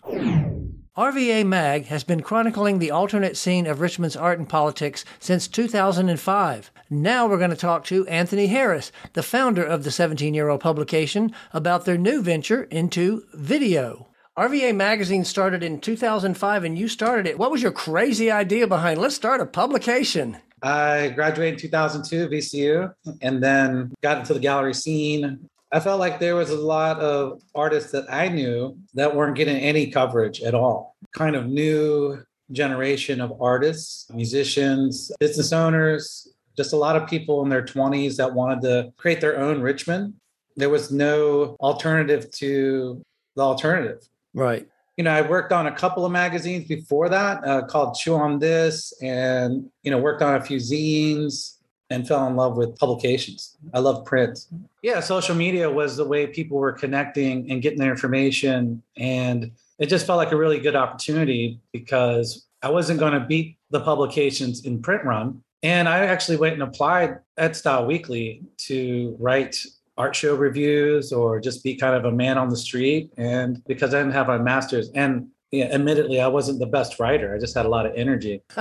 RVA 0.99 1.45
Mag 1.45 1.85
has 1.85 2.03
been 2.03 2.19
chronicling 2.21 2.79
the 2.79 2.91
alternate 2.91 3.37
scene 3.37 3.65
of 3.67 3.79
Richmond's 3.79 4.17
art 4.17 4.37
and 4.37 4.49
politics 4.49 5.05
since 5.17 5.47
2005. 5.47 6.71
Now 6.89 7.25
we're 7.25 7.37
going 7.37 7.51
to 7.51 7.55
talk 7.55 7.85
to 7.85 8.05
Anthony 8.07 8.47
Harris, 8.47 8.91
the 9.13 9.23
founder 9.23 9.63
of 9.63 9.85
the 9.85 9.91
17 9.91 10.33
year 10.33 10.49
old 10.49 10.59
publication, 10.59 11.33
about 11.53 11.85
their 11.85 11.97
new 11.97 12.21
venture 12.21 12.63
into 12.63 13.23
video. 13.33 14.09
RVA 14.37 14.75
Magazine 14.75 15.23
started 15.23 15.63
in 15.63 15.79
2005 15.79 16.65
and 16.65 16.77
you 16.77 16.89
started 16.89 17.27
it. 17.27 17.39
What 17.39 17.51
was 17.51 17.61
your 17.61 17.71
crazy 17.71 18.29
idea 18.29 18.67
behind 18.67 18.99
let's 18.99 19.15
start 19.15 19.39
a 19.39 19.45
publication? 19.45 20.35
I 20.61 21.13
graduated 21.15 21.53
in 21.53 21.59
2002 21.61 22.23
at 22.23 22.29
VCU 22.29 22.93
and 23.21 23.41
then 23.41 23.93
got 24.01 24.17
into 24.17 24.33
the 24.33 24.41
gallery 24.41 24.73
scene. 24.73 25.49
I 25.71 25.79
felt 25.79 25.99
like 25.99 26.19
there 26.19 26.35
was 26.35 26.49
a 26.49 26.57
lot 26.59 26.99
of 26.99 27.41
artists 27.53 27.91
that 27.91 28.11
I 28.11 28.27
knew 28.27 28.77
that 28.95 29.15
weren't 29.15 29.35
getting 29.35 29.57
any 29.57 29.91
coverage 29.91 30.41
at 30.41 30.55
all. 30.55 30.95
Kind 31.15 31.35
of 31.35 31.47
new 31.47 32.23
generation 32.51 33.21
of 33.21 33.39
artists, 33.39 34.09
musicians, 34.11 35.11
business 35.19 35.53
owners, 35.53 36.27
just 36.57 36.73
a 36.73 36.75
lot 36.75 36.95
of 36.95 37.07
people 37.07 37.43
in 37.43 37.49
their 37.49 37.63
20s 37.63 38.17
that 38.17 38.33
wanted 38.33 38.61
to 38.61 38.91
create 38.97 39.21
their 39.21 39.39
own 39.39 39.61
Richmond. 39.61 40.15
There 40.57 40.69
was 40.69 40.91
no 40.91 41.55
alternative 41.59 42.31
to 42.31 43.01
the 43.35 43.43
alternative 43.43 44.01
Right. 44.33 44.67
you 44.97 45.03
know, 45.03 45.11
I 45.11 45.21
worked 45.21 45.53
on 45.53 45.67
a 45.67 45.71
couple 45.71 46.03
of 46.03 46.11
magazines 46.11 46.67
before 46.67 47.09
that 47.09 47.45
uh, 47.45 47.65
called 47.67 47.95
Chew 47.95 48.15
on 48.15 48.39
This, 48.39 48.91
and 49.01 49.69
you 49.83 49.91
know, 49.91 49.99
worked 49.99 50.21
on 50.21 50.35
a 50.35 50.41
few 50.41 50.57
zines 50.57 51.58
and 51.89 52.07
fell 52.07 52.27
in 52.27 52.35
love 52.35 52.55
with 52.55 52.77
publications. 52.77 53.57
I 53.73 53.79
love 53.79 54.05
print. 54.05 54.45
Yeah, 54.83 54.99
social 54.99 55.35
media 55.35 55.69
was 55.69 55.97
the 55.97 56.05
way 56.05 56.27
people 56.27 56.57
were 56.57 56.71
connecting 56.71 57.49
and 57.51 57.61
getting 57.61 57.79
their 57.79 57.91
information, 57.91 58.83
and 58.97 59.51
it 59.79 59.87
just 59.87 60.05
felt 60.05 60.17
like 60.17 60.31
a 60.31 60.37
really 60.37 60.59
good 60.59 60.75
opportunity 60.75 61.59
because 61.71 62.45
I 62.61 62.69
wasn't 62.69 62.99
going 62.99 63.13
to 63.13 63.21
beat 63.21 63.57
the 63.69 63.79
publications 63.79 64.65
in 64.65 64.81
print 64.81 65.03
run. 65.05 65.41
And 65.63 65.89
I 65.89 66.05
actually 66.05 66.37
went 66.37 66.53
and 66.53 66.63
applied 66.63 67.17
at 67.37 67.55
Style 67.55 67.85
Weekly 67.85 68.41
to 68.59 69.15
write 69.19 69.57
art 69.97 70.15
show 70.15 70.35
reviews 70.35 71.11
or 71.11 71.39
just 71.41 71.63
be 71.63 71.75
kind 71.75 71.95
of 71.95 72.05
a 72.05 72.11
man 72.11 72.37
on 72.37 72.49
the 72.49 72.57
street. 72.57 73.11
And 73.17 73.61
because 73.65 73.93
I 73.93 73.99
didn't 73.99 74.13
have 74.13 74.27
my 74.27 74.37
master's, 74.37 74.89
and 74.95 75.27
yeah, 75.51 75.65
admittedly, 75.65 76.21
I 76.21 76.27
wasn't 76.27 76.59
the 76.59 76.65
best 76.65 76.99
writer, 76.99 77.35
I 77.35 77.39
just 77.39 77.55
had 77.55 77.65
a 77.65 77.69
lot 77.69 77.85
of 77.85 77.93
energy. 77.95 78.41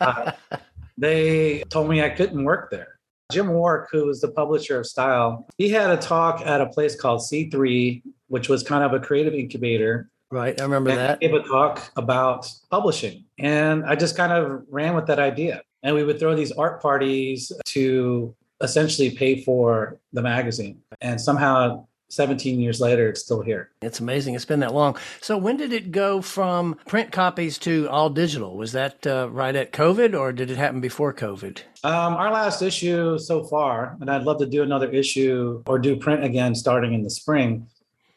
Uh, 0.00 0.32
they 0.98 1.62
told 1.68 1.88
me 1.88 2.02
I 2.02 2.10
couldn't 2.10 2.44
work 2.44 2.70
there. 2.70 2.98
Jim 3.30 3.48
Wark, 3.48 3.88
who 3.90 4.06
was 4.06 4.20
the 4.20 4.28
publisher 4.28 4.80
of 4.80 4.86
Style, 4.86 5.46
he 5.56 5.70
had 5.70 5.90
a 5.90 5.96
talk 5.96 6.42
at 6.44 6.60
a 6.60 6.66
place 6.66 6.94
called 6.94 7.20
C3, 7.20 8.02
which 8.28 8.48
was 8.48 8.62
kind 8.62 8.84
of 8.84 8.92
a 8.92 9.00
creative 9.00 9.34
incubator. 9.34 10.10
Right. 10.30 10.58
I 10.58 10.64
remember 10.64 10.94
that. 10.94 11.18
he 11.20 11.28
gave 11.28 11.36
a 11.36 11.42
talk 11.42 11.92
about 11.96 12.50
publishing. 12.70 13.24
And 13.38 13.84
I 13.84 13.96
just 13.96 14.16
kind 14.16 14.32
of 14.32 14.62
ran 14.70 14.94
with 14.94 15.06
that 15.06 15.18
idea. 15.18 15.62
And 15.82 15.94
we 15.94 16.04
would 16.04 16.18
throw 16.18 16.34
these 16.34 16.52
art 16.52 16.80
parties 16.80 17.52
to 17.66 18.34
essentially 18.62 19.10
pay 19.10 19.42
for 19.42 19.98
the 20.12 20.22
magazine. 20.22 20.80
And 21.00 21.20
somehow 21.20 21.86
17 22.12 22.60
years 22.60 22.78
later, 22.78 23.08
it's 23.08 23.22
still 23.22 23.40
here. 23.40 23.70
It's 23.80 23.98
amazing. 23.98 24.34
It's 24.34 24.44
been 24.44 24.60
that 24.60 24.74
long. 24.74 24.98
So 25.22 25.38
when 25.38 25.56
did 25.56 25.72
it 25.72 25.92
go 25.92 26.20
from 26.20 26.74
print 26.86 27.10
copies 27.10 27.56
to 27.60 27.88
all 27.88 28.10
digital? 28.10 28.58
Was 28.58 28.72
that 28.72 29.06
uh, 29.06 29.30
right 29.30 29.56
at 29.56 29.72
COVID 29.72 30.18
or 30.18 30.30
did 30.30 30.50
it 30.50 30.58
happen 30.58 30.82
before 30.82 31.14
COVID? 31.14 31.62
Um, 31.84 32.14
our 32.14 32.30
last 32.30 32.60
issue 32.60 33.18
so 33.18 33.44
far, 33.44 33.96
and 33.98 34.10
I'd 34.10 34.24
love 34.24 34.38
to 34.40 34.46
do 34.46 34.62
another 34.62 34.90
issue 34.90 35.62
or 35.66 35.78
do 35.78 35.96
print 35.96 36.22
again 36.22 36.54
starting 36.54 36.92
in 36.92 37.02
the 37.02 37.08
spring, 37.08 37.66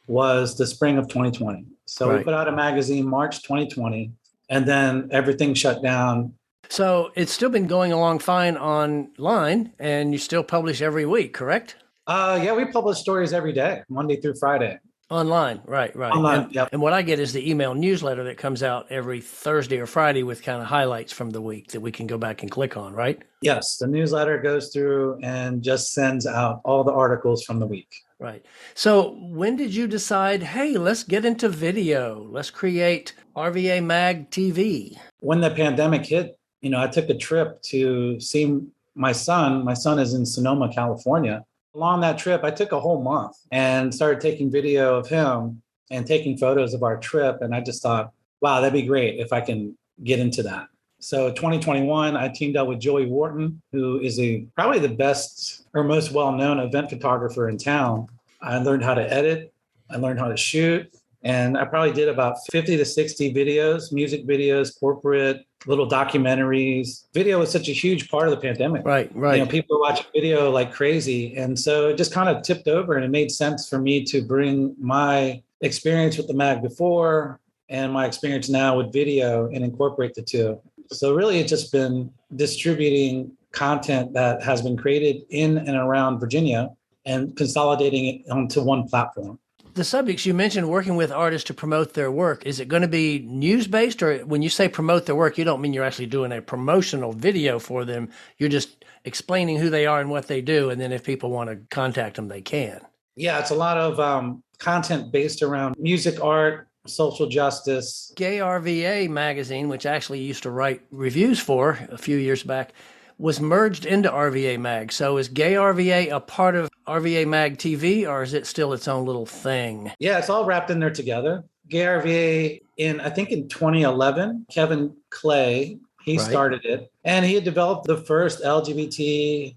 was 0.08 0.58
the 0.58 0.68
spring 0.68 0.98
of 0.98 1.08
2020. 1.08 1.66
So 1.86 2.18
we 2.18 2.22
put 2.22 2.34
out 2.34 2.50
a 2.50 2.52
magazine 2.52 3.08
March 3.08 3.44
2020, 3.44 4.12
and 4.50 4.66
then 4.66 5.08
everything 5.12 5.54
shut 5.54 5.82
down. 5.82 6.34
So 6.68 7.12
it's 7.16 7.32
still 7.32 7.50
been 7.50 7.68
going 7.68 7.94
along 7.94 8.20
fine 8.20 8.58
online 8.58 9.72
and 9.80 10.12
you 10.12 10.18
still 10.18 10.44
publish 10.44 10.82
every 10.82 11.06
week, 11.06 11.34
correct? 11.34 11.76
Uh, 12.08 12.40
yeah, 12.42 12.54
we 12.54 12.66
publish 12.66 13.00
stories 13.00 13.34
every 13.34 13.54
day, 13.54 13.82
Monday 13.90 14.20
through 14.22 14.36
Friday. 14.36 14.78
Online, 15.10 15.62
right, 15.66 15.96
right. 15.96 16.12
Online, 16.12 16.42
and, 16.42 16.56
yep. 16.56 16.70
and 16.72 16.82
what 16.82 16.92
I 16.92 17.04
get 17.04 17.20
is 17.20 17.32
the 17.32 17.48
email 17.48 17.76
newsletter 17.76 18.24
that 18.24 18.38
comes 18.38 18.64
out 18.64 18.88
every 18.92 19.22
Thursday 19.22 19.78
or 19.78 19.86
Friday 19.86 20.24
with 20.24 20.42
kind 20.42 20.60
of 20.60 20.68
highlights 20.68 21.14
from 21.14 21.30
the 21.30 21.42
week 21.42 21.72
that 21.72 21.80
we 21.80 21.92
can 21.92 22.08
go 22.08 22.18
back 22.18 22.42
and 22.42 22.50
click 22.50 22.76
on, 22.76 22.94
right? 22.94 23.22
Yes, 23.42 23.78
the 23.78 23.86
newsletter 23.86 24.40
goes 24.40 24.74
through 24.74 25.20
and 25.22 25.62
just 25.62 25.94
sends 25.94 26.26
out 26.26 26.62
all 26.66 26.84
the 26.84 26.92
articles 26.92 27.44
from 27.44 27.60
the 27.60 27.68
week. 27.68 27.94
Right. 28.18 28.44
So 28.74 29.16
when 29.20 29.56
did 29.58 29.76
you 29.76 29.88
decide, 29.88 30.42
hey, 30.42 30.78
let's 30.78 31.04
get 31.04 31.24
into 31.24 31.50
video? 31.50 32.28
Let's 32.32 32.50
create 32.50 33.14
RVA 33.36 33.84
Mag 33.84 34.32
TV. 34.32 34.98
When 35.20 35.42
the 35.42 35.52
pandemic 35.52 36.06
hit, 36.06 36.40
you 36.62 36.72
know, 36.72 36.82
I 36.82 36.88
took 36.88 37.10
a 37.10 37.18
trip 37.18 37.62
to 37.64 38.20
see 38.20 38.60
my 38.96 39.12
son. 39.12 39.64
My 39.64 39.76
son 39.76 40.00
is 40.00 40.16
in 40.16 40.26
Sonoma, 40.26 40.74
California. 40.74 41.46
Along 41.76 42.00
that 42.02 42.18
trip, 42.18 42.46
I 42.46 42.52
took 42.52 42.72
a 42.72 42.80
whole 42.80 43.02
month 43.02 43.36
and 43.52 43.94
started 43.94 44.22
taking 44.22 44.50
video 44.50 44.96
of 44.96 45.10
him 45.10 45.62
and 45.92 46.08
taking 46.08 46.38
photos 46.38 46.74
of 46.74 46.84
our 46.84 46.98
trip. 46.98 47.42
And 47.42 47.54
I 47.54 47.60
just 47.60 47.84
thought, 47.84 48.14
wow, 48.40 48.62
that'd 48.62 48.74
be 48.74 48.88
great 48.88 49.20
if 49.20 49.34
I 49.34 49.42
can 49.42 49.78
get 50.04 50.20
into 50.20 50.42
that. 50.44 50.68
So 51.00 51.32
2021, 51.32 52.16
I 52.16 52.30
teamed 52.30 52.56
up 52.56 52.70
with 52.70 52.80
Joey 52.80 53.08
Wharton, 53.08 53.62
who 53.74 54.00
is 54.00 54.18
a 54.22 54.48
probably 54.56 54.80
the 54.80 54.96
best 54.96 55.66
or 55.74 55.84
most 55.84 56.14
well-known 56.14 56.60
event 56.60 56.90
photographer 56.90 57.50
in 57.50 57.58
town. 57.58 58.08
I 58.42 58.58
learned 58.60 58.84
how 58.84 58.94
to 58.94 59.14
edit, 59.14 59.54
I 59.90 59.98
learned 59.98 60.20
how 60.20 60.30
to 60.30 60.38
shoot, 60.38 60.90
and 61.24 61.58
I 61.58 61.66
probably 61.66 61.92
did 61.92 62.08
about 62.08 62.38
50 62.52 62.78
to 62.78 62.86
60 62.86 63.34
videos, 63.34 63.92
music 63.92 64.26
videos, 64.26 64.80
corporate, 64.80 65.46
little 65.68 65.88
documentaries. 65.88 67.06
Video 67.14 67.40
was 67.40 67.52
such 67.52 67.68
a 67.70 67.72
huge 67.72 68.10
part 68.10 68.28
of 68.28 68.32
the 68.32 68.38
pandemic. 68.38 68.86
Right, 68.86 69.14
right. 69.16 69.38
You 69.38 69.46
know, 69.46 69.50
people 69.50 69.78
were 69.78 69.82
watching 69.82 70.06
video 70.14 70.52
like 70.52 70.74
crazy. 70.74 71.36
And 71.36 71.58
so 71.58 71.90
it 71.90 71.98
just 71.98 72.14
kind 72.14 72.30
of 72.30 72.44
tipped 72.44 72.68
over 72.68 72.96
and 72.96 73.04
it 73.04 73.10
made 73.10 73.32
sense 73.32 73.68
for 73.68 73.80
me 73.80 74.04
to 74.06 74.22
bring 74.22 74.76
my 74.80 75.42
experience 75.62 76.18
with 76.18 76.28
the 76.28 76.34
mag 76.34 76.62
before 76.62 77.40
and 77.70 77.92
my 77.92 78.06
experience 78.06 78.50
now 78.50 78.78
with 78.78 78.94
video 78.94 79.48
and 79.48 79.64
incorporate 79.64 80.14
the 80.14 80.22
two. 80.22 80.60
So 80.92 81.16
really 81.16 81.40
it's 81.40 81.50
just 81.50 81.72
been 81.72 82.12
distributing 82.36 83.32
content 83.52 84.14
that 84.14 84.44
has 84.44 84.62
been 84.62 84.78
created 84.78 85.24
in 85.30 85.58
and 85.58 85.76
around 85.76 86.20
Virginia 86.20 86.70
and 87.06 87.36
consolidating 87.36 88.06
it 88.06 88.30
onto 88.30 88.62
one 88.62 88.88
platform. 88.88 89.40
The 89.76 89.84
subjects 89.84 90.26
you 90.26 90.34
mentioned 90.34 90.70
working 90.70 90.96
with 90.96 91.12
artists 91.12 91.48
to 91.48 91.54
promote 91.54 91.96
their 91.96 92.10
work, 92.10 92.46
is 92.46 92.62
it 92.62 92.70
going 92.70 92.84
to 92.84 92.88
be 92.88 93.20
news 93.20 93.68
based 93.68 94.02
or 94.02 94.20
when 94.20 94.42
you 94.42 94.48
say 94.48 94.70
promote 94.70 95.06
their 95.06 95.16
work, 95.16 95.38
you 95.38 95.44
don't 95.44 95.60
mean 95.60 95.74
you're 95.74 95.84
actually 95.84 96.06
doing 96.06 96.32
a 96.32 96.42
promotional 96.42 97.12
video 97.12 97.60
for 97.60 97.84
them. 97.84 98.10
You're 98.38 98.48
just 98.48 98.86
explaining 99.04 99.58
who 99.58 99.70
they 99.70 99.86
are 99.86 100.00
and 100.00 100.10
what 100.10 100.30
they 100.30 100.40
do. 100.40 100.70
And 100.70 100.80
then 100.80 100.94
if 100.94 101.04
people 101.04 101.30
want 101.30 101.50
to 101.50 101.58
contact 101.76 102.16
them, 102.16 102.30
they 102.30 102.42
can. 102.42 102.80
Yeah, 103.18 103.38
it's 103.40 103.52
a 103.52 103.56
lot 103.56 103.78
of 103.78 104.00
um, 104.00 104.42
content 104.60 105.12
based 105.12 105.42
around 105.42 105.76
music, 105.78 106.24
art, 106.24 106.70
social 106.88 107.28
justice. 107.28 108.14
Gay 108.16 108.38
RVA 108.38 109.10
magazine, 109.10 109.68
which 109.68 109.86
I 109.86 109.94
actually 109.94 110.22
used 110.22 110.44
to 110.44 110.52
write 110.52 110.84
reviews 110.90 111.42
for 111.42 111.80
a 111.92 111.98
few 111.98 112.16
years 112.16 112.44
back, 112.44 112.72
was 113.18 113.40
merged 113.40 113.86
into 113.86 114.10
RVA 114.10 114.60
Mag. 114.60 114.92
So 114.92 115.18
is 115.18 115.30
Gay 115.30 115.54
RVA 115.54 116.12
a 116.12 116.20
part 116.20 116.56
of 116.56 116.70
RVA 116.88 117.26
Mag 117.28 117.58
TV 117.58 118.08
or 118.08 118.24
is 118.24 118.34
it 118.34 118.46
still 118.46 118.74
its 118.74 118.88
own 118.88 119.06
little 119.06 119.26
thing? 119.26 119.92
Yeah, 120.00 120.18
it's 120.20 120.30
all 120.30 120.46
wrapped 120.46 120.70
in 120.70 120.80
there 120.80 120.92
together. 120.92 121.44
Gay 121.70 121.86
RVA 121.86 122.62
in 122.78 123.00
I 123.02 123.10
think 123.10 123.32
in 123.32 123.48
2011, 123.48 124.46
Kevin 124.52 124.96
Clay 125.10 125.80
he 126.04 126.18
right. 126.18 126.28
started 126.28 126.64
it 126.66 126.92
and 127.04 127.26
he 127.26 127.34
had 127.34 127.44
developed 127.44 127.88
the 127.88 127.98
first 127.98 128.44
LGBTQIA 128.44 129.52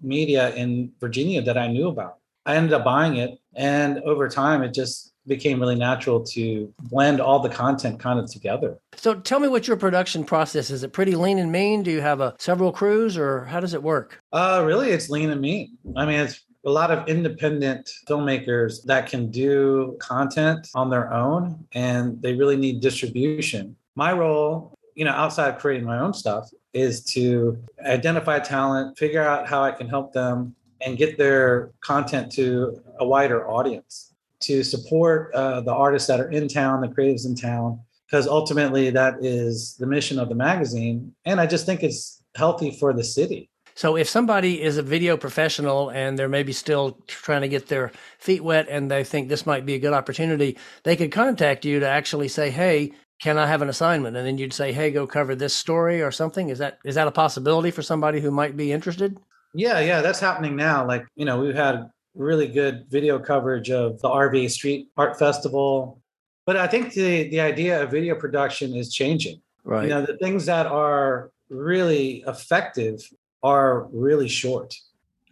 media 0.00 0.54
in 0.54 0.92
Virginia 1.00 1.42
that 1.42 1.58
I 1.58 1.66
knew 1.66 1.88
about. 1.88 2.18
I 2.46 2.54
ended 2.56 2.74
up 2.74 2.84
buying 2.84 3.16
it 3.16 3.40
and 3.54 3.98
over 4.00 4.28
time 4.28 4.62
it 4.62 4.72
just 4.74 5.13
became 5.26 5.60
really 5.60 5.74
natural 5.74 6.22
to 6.22 6.72
blend 6.82 7.20
all 7.20 7.40
the 7.40 7.48
content 7.48 7.98
kind 7.98 8.18
of 8.18 8.30
together. 8.30 8.78
So 8.96 9.14
tell 9.14 9.40
me 9.40 9.48
what 9.48 9.66
your 9.66 9.76
production 9.76 10.24
process 10.24 10.70
is. 10.70 10.82
It 10.82 10.92
pretty 10.92 11.14
lean 11.14 11.38
and 11.38 11.50
mean? 11.50 11.82
Do 11.82 11.90
you 11.90 12.00
have 12.00 12.20
a 12.20 12.34
several 12.38 12.72
crews 12.72 13.16
or 13.16 13.44
how 13.44 13.60
does 13.60 13.74
it 13.74 13.82
work? 13.82 14.20
Uh 14.32 14.62
really 14.64 14.90
it's 14.90 15.10
lean 15.10 15.30
and 15.30 15.40
mean. 15.40 15.76
I 15.96 16.06
mean 16.06 16.20
it's 16.20 16.44
a 16.66 16.70
lot 16.70 16.90
of 16.90 17.06
independent 17.08 17.90
filmmakers 18.08 18.82
that 18.84 19.08
can 19.08 19.30
do 19.30 19.96
content 20.00 20.68
on 20.74 20.88
their 20.88 21.12
own 21.12 21.66
and 21.72 22.20
they 22.22 22.34
really 22.34 22.56
need 22.56 22.80
distribution. 22.80 23.76
My 23.96 24.12
role, 24.12 24.74
you 24.94 25.04
know, 25.04 25.12
outside 25.12 25.54
of 25.54 25.60
creating 25.60 25.86
my 25.86 25.98
own 25.98 26.14
stuff 26.14 26.50
is 26.72 27.04
to 27.04 27.62
identify 27.84 28.38
talent, 28.38 28.98
figure 28.98 29.22
out 29.22 29.46
how 29.46 29.62
I 29.62 29.72
can 29.72 29.88
help 29.88 30.12
them 30.12 30.54
and 30.80 30.96
get 30.96 31.16
their 31.18 31.70
content 31.80 32.32
to 32.32 32.82
a 32.98 33.06
wider 33.06 33.48
audience 33.48 34.13
to 34.46 34.62
support 34.62 35.32
uh, 35.34 35.60
the 35.60 35.72
artists 35.72 36.08
that 36.08 36.20
are 36.20 36.30
in 36.30 36.48
town, 36.48 36.80
the 36.80 36.88
creatives 36.88 37.26
in 37.26 37.34
town, 37.34 37.80
because 38.06 38.26
ultimately 38.26 38.90
that 38.90 39.14
is 39.20 39.76
the 39.78 39.86
mission 39.86 40.18
of 40.18 40.28
the 40.28 40.34
magazine. 40.34 41.14
And 41.24 41.40
I 41.40 41.46
just 41.46 41.66
think 41.66 41.82
it's 41.82 42.22
healthy 42.34 42.70
for 42.70 42.92
the 42.92 43.04
city. 43.04 43.50
So 43.76 43.96
if 43.96 44.08
somebody 44.08 44.62
is 44.62 44.76
a 44.76 44.82
video 44.82 45.16
professional 45.16 45.90
and 45.90 46.16
they're 46.16 46.28
maybe 46.28 46.52
still 46.52 46.98
trying 47.08 47.40
to 47.40 47.48
get 47.48 47.66
their 47.66 47.90
feet 48.18 48.44
wet 48.44 48.68
and 48.68 48.88
they 48.88 49.02
think 49.02 49.28
this 49.28 49.46
might 49.46 49.66
be 49.66 49.74
a 49.74 49.80
good 49.80 49.92
opportunity, 49.92 50.56
they 50.84 50.94
could 50.94 51.10
contact 51.10 51.64
you 51.64 51.80
to 51.80 51.88
actually 51.88 52.28
say, 52.28 52.50
"Hey, 52.50 52.92
can 53.20 53.36
I 53.36 53.46
have 53.46 53.62
an 53.62 53.68
assignment?" 53.68 54.16
And 54.16 54.24
then 54.24 54.38
you'd 54.38 54.52
say, 54.52 54.72
"Hey, 54.72 54.92
go 54.92 55.08
cover 55.08 55.34
this 55.34 55.54
story 55.54 56.02
or 56.02 56.12
something." 56.12 56.50
Is 56.50 56.58
that 56.58 56.78
is 56.84 56.94
that 56.94 57.08
a 57.08 57.12
possibility 57.12 57.72
for 57.72 57.82
somebody 57.82 58.20
who 58.20 58.30
might 58.30 58.56
be 58.56 58.70
interested? 58.70 59.18
Yeah, 59.54 59.80
yeah, 59.80 60.02
that's 60.02 60.20
happening 60.20 60.54
now. 60.54 60.86
Like, 60.86 61.06
you 61.16 61.24
know, 61.24 61.40
we've 61.40 61.54
had 61.54 61.90
really 62.14 62.46
good 62.46 62.86
video 62.88 63.18
coverage 63.18 63.70
of 63.70 64.00
the 64.00 64.08
RVA 64.08 64.50
Street 64.50 64.88
Art 64.96 65.18
Festival. 65.18 66.00
But 66.46 66.56
I 66.56 66.66
think 66.66 66.92
the, 66.92 67.28
the 67.28 67.40
idea 67.40 67.82
of 67.82 67.90
video 67.90 68.14
production 68.14 68.74
is 68.74 68.92
changing. 68.92 69.40
Right. 69.64 69.84
You 69.84 69.88
know, 69.90 70.02
the 70.02 70.16
things 70.18 70.46
that 70.46 70.66
are 70.66 71.30
really 71.48 72.22
effective 72.26 73.00
are 73.42 73.84
really 73.92 74.28
short. 74.28 74.74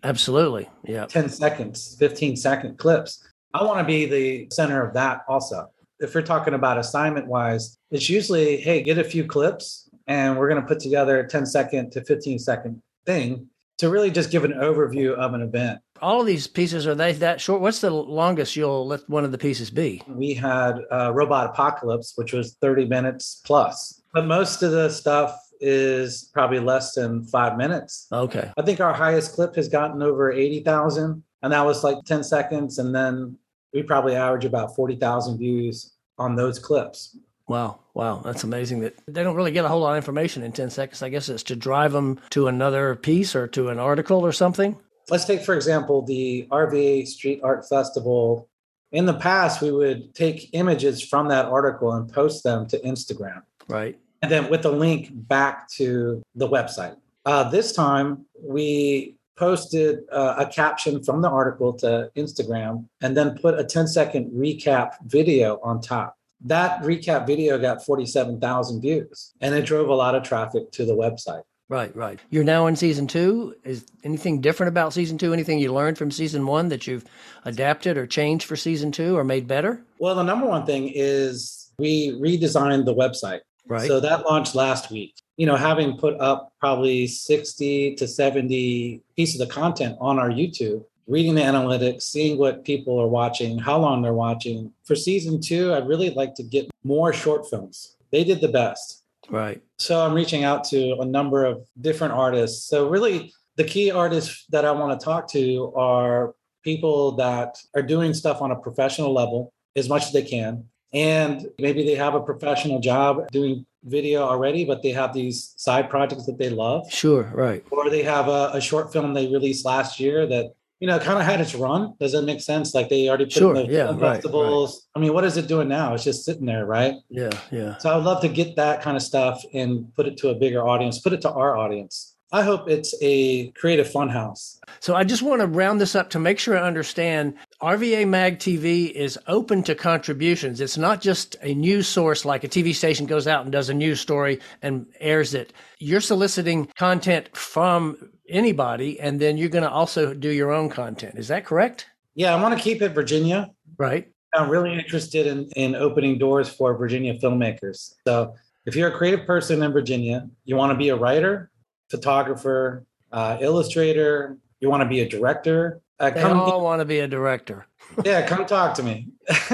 Absolutely. 0.03 0.69
Yeah. 0.85 1.07
10 1.07 1.29
seconds, 1.29 1.97
15 1.99 2.37
second 2.37 2.79
clips. 2.79 3.27
I 3.55 3.63
want 3.63 3.79
to 3.79 3.85
be 3.85 4.07
the 4.07 4.49
center 4.51 4.85
of 4.85 4.95
that 4.95 5.23
also. 5.29 5.71
If 6.01 6.15
we're 6.15 6.23
talking 6.23 6.55
about 6.55 6.79
assignment 6.79 7.27
wise, 7.27 7.79
it's 7.91 8.11
usually, 8.11 8.57
hey, 8.57 8.83
get 8.83 8.99
a 8.99 9.05
few 9.05 9.25
clips 9.25 9.89
and 10.07 10.37
we're 10.37 10.49
going 10.49 10.61
to 10.61 10.67
put 10.67 10.81
together 10.81 11.21
a 11.21 11.29
10 11.29 11.47
second 11.47 11.93
to 11.93 12.03
15 12.03 12.39
second 12.39 12.83
thing 13.07 13.47
to 13.79 13.89
really 13.89 14.11
just 14.11 14.31
give 14.31 14.45
an 14.45 14.53
overview 14.53 15.13
of 15.15 15.35
an 15.35 15.43
event 15.43 15.81
all 16.03 16.21
of 16.21 16.27
these 16.27 16.47
pieces 16.47 16.87
are 16.87 16.95
they 16.95 17.13
that 17.13 17.41
short? 17.41 17.61
What's 17.61 17.81
the 17.81 17.91
longest 17.91 18.57
you'll 18.57 18.87
let 18.87 19.09
one 19.09 19.25
of 19.25 19.33
the 19.33 19.39
pieces 19.39 19.71
be? 19.71 20.03
We 20.09 20.35
had 20.35 20.81
uh, 20.91 21.13
Robot 21.15 21.51
Apocalypse, 21.51 22.13
which 22.17 22.33
was 22.33 22.57
30 22.61 22.87
minutes 22.87 23.41
plus, 23.45 24.03
but 24.13 24.27
most 24.27 24.63
of 24.63 24.73
the 24.73 24.91
stuff 24.91 25.39
is 25.61 26.29
probably 26.35 26.59
less 26.59 26.95
than 26.95 27.25
five 27.25 27.57
minutes. 27.57 28.09
Okay. 28.11 28.51
I 28.57 28.63
think 28.63 28.81
our 28.81 28.93
highest 28.93 29.35
clip 29.35 29.55
has 29.55 29.69
gotten 29.69 30.03
over 30.03 30.33
80,000, 30.33 31.23
and 31.43 31.53
that 31.53 31.65
was 31.65 31.85
like 31.85 31.99
10 32.05 32.25
seconds. 32.25 32.79
And 32.79 32.93
then 32.93 33.39
we 33.73 33.85
probably 33.85 34.17
average 34.17 34.45
about 34.45 34.75
40,000 34.75 35.39
views 35.39 35.93
on 36.19 36.35
those 36.35 36.59
clips. 36.59 37.17
Wow. 37.47 37.79
Wow. 37.95 38.23
That's 38.25 38.45
amazing 38.45 38.81
that 38.81 38.99
they 39.07 39.23
don't 39.23 39.37
really 39.37 39.53
get 39.53 39.65
a 39.65 39.69
whole 39.69 39.81
lot 39.81 39.93
of 39.93 39.97
information 39.97 40.43
in 40.43 40.53
10 40.53 40.71
seconds. 40.71 41.03
I 41.03 41.11
guess 41.11 41.29
it's 41.29 41.43
to 41.45 41.57
drive 41.57 41.93
them 41.93 42.21
to 42.31 42.49
another 42.49 42.97
piece 42.97 43.37
or 43.37 43.47
to 43.49 43.69
an 43.69 43.79
article 43.79 44.25
or 44.27 44.33
something 44.33 44.77
let's 45.11 45.25
take, 45.25 45.43
for 45.43 45.55
example, 45.55 46.03
the 46.03 46.47
RVA 46.51 47.07
Street 47.07 47.41
Art 47.43 47.69
Festival. 47.69 48.49
In 48.93 49.07
the 49.07 49.15
past, 49.15 49.63
we 49.63 49.71
would 49.73 50.15
take 50.15 50.51
images 50.53 51.03
from 51.03 51.29
that 51.29 51.47
article 51.47 51.93
and 51.93 52.13
post 52.13 52.45
them 52.45 52.67
to 52.67 52.79
Instagram. 52.81 53.43
Right. 53.69 53.99
And 54.21 54.31
then 54.31 54.51
with 54.51 54.65
a 54.65 54.71
link 54.71 55.09
back 55.13 55.69
to 55.73 56.23
the 56.35 56.49
website. 56.49 56.97
Uh, 57.25 57.49
this 57.51 57.73
time, 57.73 58.27
we 58.41 59.17
posted 59.37 60.01
uh, 60.13 60.35
a 60.39 60.47
caption 60.47 61.03
from 61.03 61.23
the 61.23 61.29
article 61.29 61.73
to 61.73 62.11
Instagram 62.17 62.87
and 63.01 63.17
then 63.17 63.39
put 63.39 63.59
a 63.59 63.65
10 63.65 63.89
second 63.89 64.31
recap 64.31 64.95
video 65.07 65.59
on 65.63 65.81
top. 65.81 66.17
That 66.45 66.83
recap 66.83 67.27
video 67.27 67.59
got 67.59 67.85
47,000 67.85 68.81
views 68.81 69.33
and 69.41 69.55
it 69.55 69.65
drove 69.65 69.89
a 69.89 69.95
lot 69.95 70.15
of 70.15 70.23
traffic 70.23 70.71
to 70.73 70.85
the 70.85 70.95
website. 70.95 71.43
Right, 71.69 71.95
right. 71.97 72.21
You're 72.31 72.45
now 72.45 72.67
in 72.67 72.77
season 72.77 73.07
two. 73.07 73.55
Is 73.65 73.87
anything 74.05 74.41
different 74.41 74.69
about 74.69 74.93
season 74.93 75.17
two? 75.17 75.33
Anything 75.33 75.59
you 75.59 75.73
learned 75.73 75.97
from 75.97 76.11
season 76.11 76.47
one 76.47 76.69
that 76.69 76.87
you've 76.87 77.05
adapted 77.45 77.97
or 77.97 78.07
changed 78.07 78.45
for 78.45 78.57
season 78.57 78.93
two 78.93 79.17
or 79.17 79.25
made 79.25 79.47
better? 79.47 79.83
Well, 79.99 80.15
the 80.15 80.23
number 80.23 80.47
one 80.47 80.67
thing 80.67 80.93
is 80.95 81.73
we 81.79 82.11
redesigned 82.21 82.85
the 82.85 82.95
website. 82.95 83.41
Right. 83.67 83.87
So 83.87 84.01
that 84.01 84.27
launched 84.27 84.55
last 84.55 84.91
week. 84.91 85.15
You 85.37 85.47
know, 85.47 85.57
having 85.57 85.97
put 85.97 86.21
up 86.21 86.53
probably 86.61 87.07
60 87.07 87.95
to 87.95 88.07
70 88.07 89.01
pieces 89.17 89.41
of 89.41 89.49
content 89.49 89.97
on 90.01 90.19
our 90.19 90.29
YouTube, 90.29 90.85
reading 91.07 91.35
the 91.35 91.41
analytics, 91.41 92.03
seeing 92.03 92.39
what 92.39 92.65
people 92.65 93.01
are 93.01 93.09
watching, 93.09 93.59
how 93.59 93.79
long 93.79 94.03
they're 94.03 94.13
watching. 94.13 94.73
For 94.85 94.95
season 94.95 95.41
two, 95.41 95.73
I'd 95.73 95.89
really 95.89 96.11
like 96.11 96.35
to 96.35 96.43
get 96.43 96.71
more 96.85 97.13
short 97.13 97.49
films. 97.49 97.97
They 98.11 98.25
did 98.25 98.41
the 98.41 98.49
best 98.49 99.02
Right. 99.31 99.63
So 99.79 100.05
I'm 100.05 100.15
reaching 100.15 100.45
out 100.45 100.65
to 100.65 100.97
a 101.01 101.05
number 101.05 101.45
of 101.45 101.67
different 101.81 102.15
artists. 102.15 102.69
So 102.69 102.89
really 102.89 103.33
the 103.57 103.65
key 103.65 103.91
artists 103.91 104.47
that 104.51 104.65
I 104.65 104.73
want 104.73 104.99
to 104.99 105.05
talk 105.05 105.29
to 105.33 105.73
are 105.77 106.35
people 106.65 107.13
that 107.13 107.57
are 107.75 107.83
doing 107.83 108.15
stuff 108.15 108.41
on 108.41 108.51
a 108.51 108.57
professional 108.57 109.13
level 109.13 109.53
as 109.77 109.89
much 109.89 110.07
as 110.07 110.13
they 110.13 110.23
can. 110.23 110.65
And 110.93 111.47
maybe 111.59 111.85
they 111.85 111.95
have 111.95 112.15
a 112.15 112.21
professional 112.21 112.79
job 112.79 113.29
doing 113.31 113.65
video 113.85 114.23
already, 114.23 114.65
but 114.65 114.83
they 114.83 114.91
have 114.91 115.13
these 115.15 115.55
side 115.57 115.89
projects 115.89 116.27
that 116.27 116.39
they 116.39 116.51
love. 116.51 116.91
Sure, 116.93 117.31
right. 117.35 117.65
Or 117.71 117.89
they 117.89 118.03
have 118.03 118.29
a, 118.29 118.51
a 118.53 118.61
short 118.61 118.93
film 118.93 119.15
they 119.15 119.27
released 119.29 119.65
last 119.65 119.99
year 119.99 120.27
that 120.27 120.53
you 120.83 120.89
know, 120.89 120.99
kind 120.99 121.17
of 121.17 121.25
had 121.25 121.41
its 121.41 121.55
run. 121.55 121.95
Does 122.01 122.11
that 122.11 122.23
make 122.23 122.41
sense? 122.41 122.75
Like 122.75 122.89
they 122.89 123.09
already 123.09 123.27
put 123.27 123.35
sure, 123.35 123.55
in 123.55 123.69
the 123.69 123.73
yeah, 123.73 123.85
right, 123.85 124.01
festivals. 124.01 124.89
Right. 124.97 125.01
I 125.01 125.05
mean, 125.05 125.15
what 125.15 125.23
is 125.23 125.37
it 125.37 125.47
doing 125.47 125.69
now? 125.69 125.95
It's 125.95 126.03
just 126.03 126.25
sitting 126.25 126.45
there, 126.45 126.67
right? 126.67 126.95
Yeah, 127.09 127.31
yeah. 127.53 127.79
So 127.79 127.89
I 127.89 127.95
would 127.95 128.05
love 128.05 128.21
to 128.23 128.29
get 128.29 128.57
that 128.57 128.83
kind 128.83 128.97
of 128.97 129.03
stuff 129.05 129.41
and 129.55 129.95
put 129.95 130.07
it 130.09 130.17
to 130.17 130.31
a 130.31 130.35
bigger 130.35 130.67
audience, 130.67 130.99
put 130.99 131.13
it 131.13 131.21
to 131.21 131.31
our 131.31 131.57
audience. 131.57 132.17
I 132.33 132.43
hope 132.43 132.69
it's 132.69 132.97
a 133.01 133.53
creative 133.53 133.87
funhouse. 133.87 134.59
So 134.81 134.97
I 134.97 135.05
just 135.05 135.23
want 135.23 135.41
to 135.41 135.47
round 135.47 135.81
this 135.81 135.95
up 135.95 136.11
to 136.11 136.19
make 136.19 136.41
sure 136.41 136.59
I 136.59 136.67
understand 136.67 137.35
RVA 137.61 138.09
Mag 138.09 138.41
TV 138.41 138.91
is 138.91 139.17
open 139.29 139.63
to 139.65 139.77
contributions. 139.77 140.61
It's 140.61 140.79
not 140.79 141.01
just 141.01 141.37
a 141.43 141.55
news 141.55 141.87
source 141.87 142.25
like 142.25 142.43
a 142.43 142.49
TV 142.49 142.75
station 142.75 143.07
goes 143.07 143.29
out 143.29 143.45
and 143.45 143.53
does 143.53 143.69
a 143.69 143.75
news 143.75 144.01
story 144.01 144.41
and 144.63 144.87
airs 144.99 145.33
it. 145.33 145.53
You're 145.79 146.01
soliciting 146.01 146.67
content 146.75 147.37
from 147.37 148.11
anybody, 148.33 148.99
and 148.99 149.21
then 149.21 149.37
you're 149.37 149.49
going 149.49 149.65
to 149.65 149.71
also 149.71 150.15
do 150.15 150.31
your 150.31 150.51
own 150.51 150.69
content. 150.69 151.15
Is 151.17 151.29
that 151.29 151.45
correct? 151.45 151.87
Yeah, 152.15 152.35
I 152.35 152.43
want 152.43 152.57
to 152.57 152.63
keep 152.63 152.83
it 152.83 152.91
Virginia. 152.91 153.51
Right. 153.79 154.11
I'm 154.35 154.49
really 154.49 154.73
interested 154.73 155.27
in, 155.27 155.49
in 155.57 155.75
opening 155.75 156.19
doors 156.19 156.49
for 156.49 156.75
Virginia 156.77 157.19
filmmakers. 157.19 157.95
So 158.07 158.35
if 158.65 158.75
you're 158.75 158.89
a 158.89 158.97
creative 158.97 159.27
person 159.27 159.63
in 159.63 159.73
Virginia, 159.73 160.29
you 160.45 160.57
want 160.57 160.73
to 160.73 160.79
be 160.79 160.89
a 160.89 160.97
writer, 160.97 161.51
photographer, 161.91 162.85
uh, 163.13 163.39
illustrator, 163.41 164.39
you 164.61 164.71
want 164.71 164.83
to 164.83 164.89
be 164.89 165.01
a 165.01 165.09
director. 165.09 165.81
Uh, 165.99 166.11
they 166.11 166.23
all 166.23 166.63
want 166.63 166.81
to 166.81 166.85
be 166.85 167.01
a 167.01 167.09
director. 167.09 167.67
yeah, 168.05 168.27
come 168.27 168.47
talk 168.47 168.75
to 168.75 168.83
me. 168.83 169.09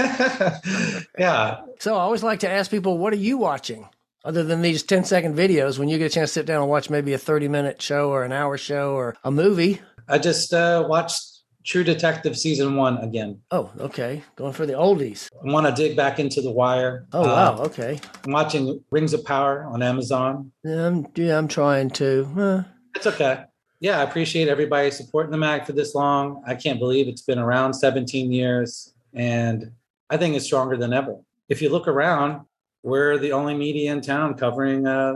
yeah. 1.18 1.60
So 1.80 1.94
I 1.94 2.00
always 2.00 2.22
like 2.22 2.40
to 2.40 2.48
ask 2.48 2.70
people, 2.70 2.98
what 2.98 3.12
are 3.12 3.16
you 3.16 3.38
watching? 3.38 3.88
Other 4.28 4.44
than 4.44 4.60
these 4.60 4.82
10 4.82 5.04
second 5.04 5.34
videos 5.34 5.78
when 5.78 5.88
you 5.88 5.96
get 5.96 6.12
a 6.12 6.14
chance 6.14 6.30
to 6.30 6.34
sit 6.34 6.46
down 6.46 6.60
and 6.60 6.70
watch 6.70 6.90
maybe 6.90 7.14
a 7.14 7.18
30 7.18 7.48
minute 7.48 7.80
show 7.80 8.10
or 8.10 8.24
an 8.24 8.30
hour 8.30 8.58
show 8.58 8.92
or 8.92 9.16
a 9.24 9.30
movie 9.30 9.80
i 10.06 10.18
just 10.18 10.52
uh, 10.52 10.84
watched 10.86 11.38
True 11.64 11.84
Detective 11.84 12.38
season 12.38 12.76
one 12.76 12.96
again. 12.98 13.42
Oh, 13.50 13.70
okay. 13.78 14.22
Going 14.36 14.54
for 14.54 14.64
the 14.64 14.72
oldies. 14.72 15.28
I 15.44 15.52
want 15.52 15.66
to 15.66 15.72
dig 15.72 15.98
back 15.98 16.18
into 16.18 16.40
The 16.40 16.50
Wire. 16.50 17.06
Oh, 17.12 17.20
wow. 17.20 17.56
Uh, 17.56 17.64
okay. 17.64 18.00
I'm 18.24 18.32
watching 18.32 18.82
Rings 18.90 19.12
of 19.12 19.22
Power 19.22 19.64
on 19.64 19.82
Amazon. 19.82 20.50
Yeah, 20.64 20.86
I'm, 20.86 21.06
yeah, 21.14 21.36
I'm 21.36 21.46
trying 21.46 21.90
to. 21.90 22.26
Uh. 22.38 22.62
It's 22.94 23.06
okay. 23.06 23.44
Yeah, 23.80 23.98
I 23.98 24.04
appreciate 24.04 24.48
everybody 24.48 24.90
supporting 24.90 25.30
the 25.30 25.36
mag 25.36 25.66
for 25.66 25.72
this 25.72 25.94
long. 25.94 26.42
I 26.46 26.54
can't 26.54 26.78
believe 26.78 27.06
it's 27.06 27.20
been 27.20 27.38
around 27.38 27.74
17 27.74 28.32
years, 28.32 28.94
and 29.12 29.70
I 30.08 30.16
think 30.16 30.36
it's 30.36 30.46
stronger 30.46 30.78
than 30.78 30.94
ever. 30.94 31.18
If 31.50 31.60
you 31.60 31.68
look 31.68 31.86
around, 31.86 32.46
we're 32.82 33.18
the 33.18 33.32
only 33.32 33.54
media 33.54 33.92
in 33.92 34.00
town 34.00 34.34
covering 34.34 34.86
uh, 34.86 35.14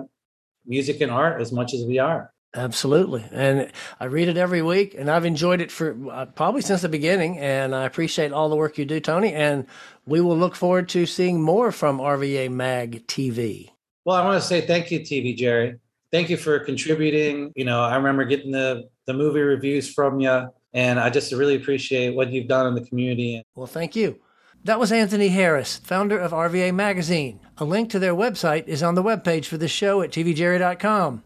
music 0.66 1.01
and 1.01 1.11
art 1.11 1.40
as 1.40 1.53
much 1.53 1.75
as 1.75 1.85
we 1.85 1.98
are. 1.98 2.33
Absolutely. 2.55 3.25
And 3.33 3.72
I 3.98 4.05
read 4.05 4.29
it 4.29 4.37
every 4.37 4.61
week 4.61 4.94
and 4.96 5.11
I've 5.11 5.25
enjoyed 5.25 5.62
it 5.62 5.70
for 5.70 5.96
uh, 6.11 6.27
probably 6.27 6.61
since 6.61 6.83
the 6.83 6.88
beginning. 6.88 7.38
And 7.38 7.75
I 7.75 7.85
appreciate 7.85 8.33
all 8.33 8.51
the 8.51 8.57
work 8.57 8.77
you 8.77 8.85
do, 8.85 9.01
Tony. 9.01 9.33
And 9.33 9.66
we 10.07 10.20
will 10.20 10.37
look 10.37 10.55
forward 10.55 10.88
to 10.90 11.07
seeing 11.07 11.40
more 11.40 11.72
from 11.72 11.98
RVA 11.98 12.51
Mag 12.51 13.07
TV. 13.07 13.70
Well, 14.05 14.16
I 14.16 14.25
want 14.25 14.40
to 14.40 14.46
say 14.46 14.61
thank 14.61 14.90
you, 14.90 15.01
TV 15.01 15.35
Jerry. 15.35 15.77
Thank 16.11 16.29
you 16.29 16.37
for 16.37 16.59
contributing. 16.59 17.53
You 17.57 17.64
know, 17.64 17.81
I 17.81 17.96
remember 17.96 18.25
getting 18.25 18.53
the, 18.53 18.90
the 19.07 19.14
movie 19.14 19.40
reviews 19.40 19.92
from 19.92 20.20
you. 20.20 20.48
And 20.75 21.01
I 21.01 21.09
just 21.09 21.33
really 21.33 21.57
appreciate 21.57 22.14
what 22.14 22.33
you've 22.33 22.48
done 22.48 22.66
in 22.66 22.75
the 22.75 22.87
community. 22.87 23.42
Well, 23.55 23.66
thank 23.66 23.96
you. 23.96 24.20
That 24.64 24.79
was 24.79 24.92
Anthony 24.92 25.29
Harris, 25.29 25.79
founder 25.79 26.18
of 26.18 26.31
RVA 26.31 26.72
Magazine. 26.72 27.40
A 27.62 27.64
link 27.64 27.90
to 27.90 28.01
their 28.01 28.12
website 28.12 28.66
is 28.66 28.83
on 28.83 28.96
the 28.96 29.05
webpage 29.05 29.44
for 29.44 29.57
the 29.57 29.68
show 29.68 30.03
at 30.03 30.11
tvjerry.com. 30.11 31.22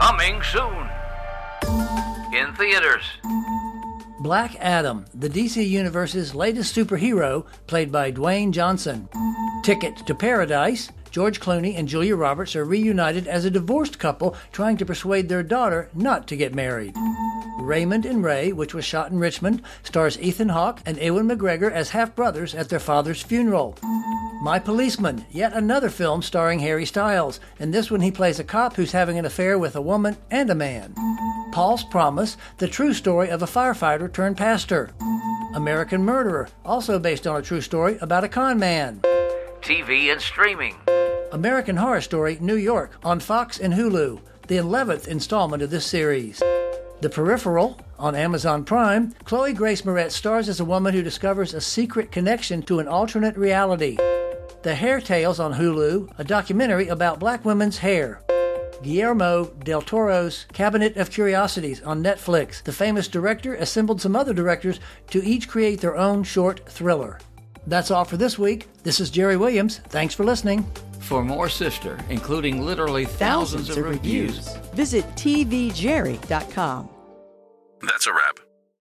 Coming 0.00 0.42
soon. 0.42 0.88
In 2.32 2.54
theaters. 2.54 3.04
Black 4.20 4.56
Adam, 4.60 5.04
the 5.12 5.28
DC 5.28 5.68
Universe's 5.68 6.34
latest 6.34 6.74
superhero, 6.74 7.44
played 7.66 7.92
by 7.92 8.10
Dwayne 8.10 8.50
Johnson. 8.50 9.06
Ticket 9.62 9.94
to 10.06 10.14
Paradise, 10.14 10.90
George 11.14 11.38
Clooney 11.38 11.78
and 11.78 11.86
Julia 11.86 12.16
Roberts 12.16 12.56
are 12.56 12.64
reunited 12.64 13.28
as 13.28 13.44
a 13.44 13.50
divorced 13.50 14.00
couple 14.00 14.34
trying 14.50 14.76
to 14.78 14.84
persuade 14.84 15.28
their 15.28 15.44
daughter 15.44 15.88
not 15.94 16.26
to 16.26 16.34
get 16.34 16.56
married. 16.56 16.92
Raymond 17.60 18.04
and 18.04 18.24
Ray, 18.24 18.52
which 18.52 18.74
was 18.74 18.84
shot 18.84 19.12
in 19.12 19.20
Richmond, 19.20 19.62
stars 19.84 20.18
Ethan 20.18 20.48
Hawke 20.48 20.80
and 20.84 20.98
Ewan 20.98 21.28
McGregor 21.28 21.70
as 21.70 21.90
half 21.90 22.16
brothers 22.16 22.52
at 22.52 22.68
their 22.68 22.80
father's 22.80 23.22
funeral. 23.22 23.78
My 24.42 24.58
Policeman, 24.58 25.24
yet 25.30 25.52
another 25.52 25.88
film 25.88 26.20
starring 26.20 26.58
Harry 26.58 26.84
Styles. 26.84 27.38
In 27.60 27.70
this 27.70 27.92
one, 27.92 28.00
he 28.00 28.10
plays 28.10 28.40
a 28.40 28.44
cop 28.44 28.74
who's 28.74 28.90
having 28.90 29.16
an 29.16 29.24
affair 29.24 29.56
with 29.56 29.76
a 29.76 29.80
woman 29.80 30.16
and 30.32 30.50
a 30.50 30.54
man. 30.56 30.96
Paul's 31.52 31.84
Promise, 31.84 32.36
the 32.58 32.66
true 32.66 32.92
story 32.92 33.28
of 33.28 33.40
a 33.40 33.46
firefighter 33.46 34.12
turned 34.12 34.36
pastor. 34.36 34.90
American 35.54 36.02
Murderer, 36.02 36.48
also 36.64 36.98
based 36.98 37.24
on 37.24 37.36
a 37.36 37.42
true 37.42 37.60
story 37.60 37.98
about 38.00 38.24
a 38.24 38.28
con 38.28 38.58
man. 38.58 39.00
TV 39.62 40.10
and 40.10 40.20
streaming. 40.20 40.74
American 41.34 41.76
Horror 41.76 42.00
Story 42.00 42.38
New 42.40 42.54
York 42.54 42.92
on 43.02 43.18
Fox 43.18 43.58
and 43.58 43.74
Hulu, 43.74 44.20
the 44.46 44.56
11th 44.58 45.08
installment 45.08 45.64
of 45.64 45.70
this 45.70 45.84
series. 45.84 46.38
The 47.00 47.10
Peripheral 47.10 47.80
on 47.98 48.14
Amazon 48.14 48.64
Prime, 48.64 49.12
Chloe 49.24 49.52
Grace 49.52 49.82
Moretz 49.82 50.12
stars 50.12 50.48
as 50.48 50.60
a 50.60 50.64
woman 50.64 50.94
who 50.94 51.02
discovers 51.02 51.52
a 51.52 51.60
secret 51.60 52.12
connection 52.12 52.62
to 52.62 52.78
an 52.78 52.86
alternate 52.86 53.36
reality. 53.36 53.96
The 54.62 54.76
Hair 54.76 55.00
Tales 55.00 55.40
on 55.40 55.52
Hulu, 55.52 56.12
a 56.18 56.22
documentary 56.22 56.86
about 56.86 57.18
black 57.18 57.44
women's 57.44 57.78
hair. 57.78 58.22
Guillermo 58.84 59.46
del 59.64 59.82
Toro's 59.82 60.46
Cabinet 60.52 60.96
of 60.96 61.10
Curiosities 61.10 61.82
on 61.82 62.00
Netflix. 62.00 62.62
The 62.62 62.72
famous 62.72 63.08
director 63.08 63.56
assembled 63.56 64.00
some 64.00 64.14
other 64.14 64.34
directors 64.34 64.78
to 65.10 65.20
each 65.24 65.48
create 65.48 65.80
their 65.80 65.96
own 65.96 66.22
short 66.22 66.60
thriller. 66.68 67.18
That's 67.66 67.90
all 67.90 68.04
for 68.04 68.18
this 68.18 68.38
week. 68.38 68.68
This 68.84 69.00
is 69.00 69.10
Jerry 69.10 69.36
Williams. 69.36 69.78
Thanks 69.88 70.14
for 70.14 70.22
listening. 70.22 70.64
For 71.04 71.22
more 71.22 71.50
Sifter, 71.50 71.98
including 72.08 72.62
literally 72.62 73.04
thousands, 73.04 73.68
thousands 73.68 73.68
of, 73.68 73.76
of 73.76 73.84
reviews, 73.90 74.38
reviews, 74.38 74.68
visit 74.72 75.04
tvjerry.com. 75.16 76.88
That's 77.82 78.06
a 78.06 78.12
wrap. 78.14 78.40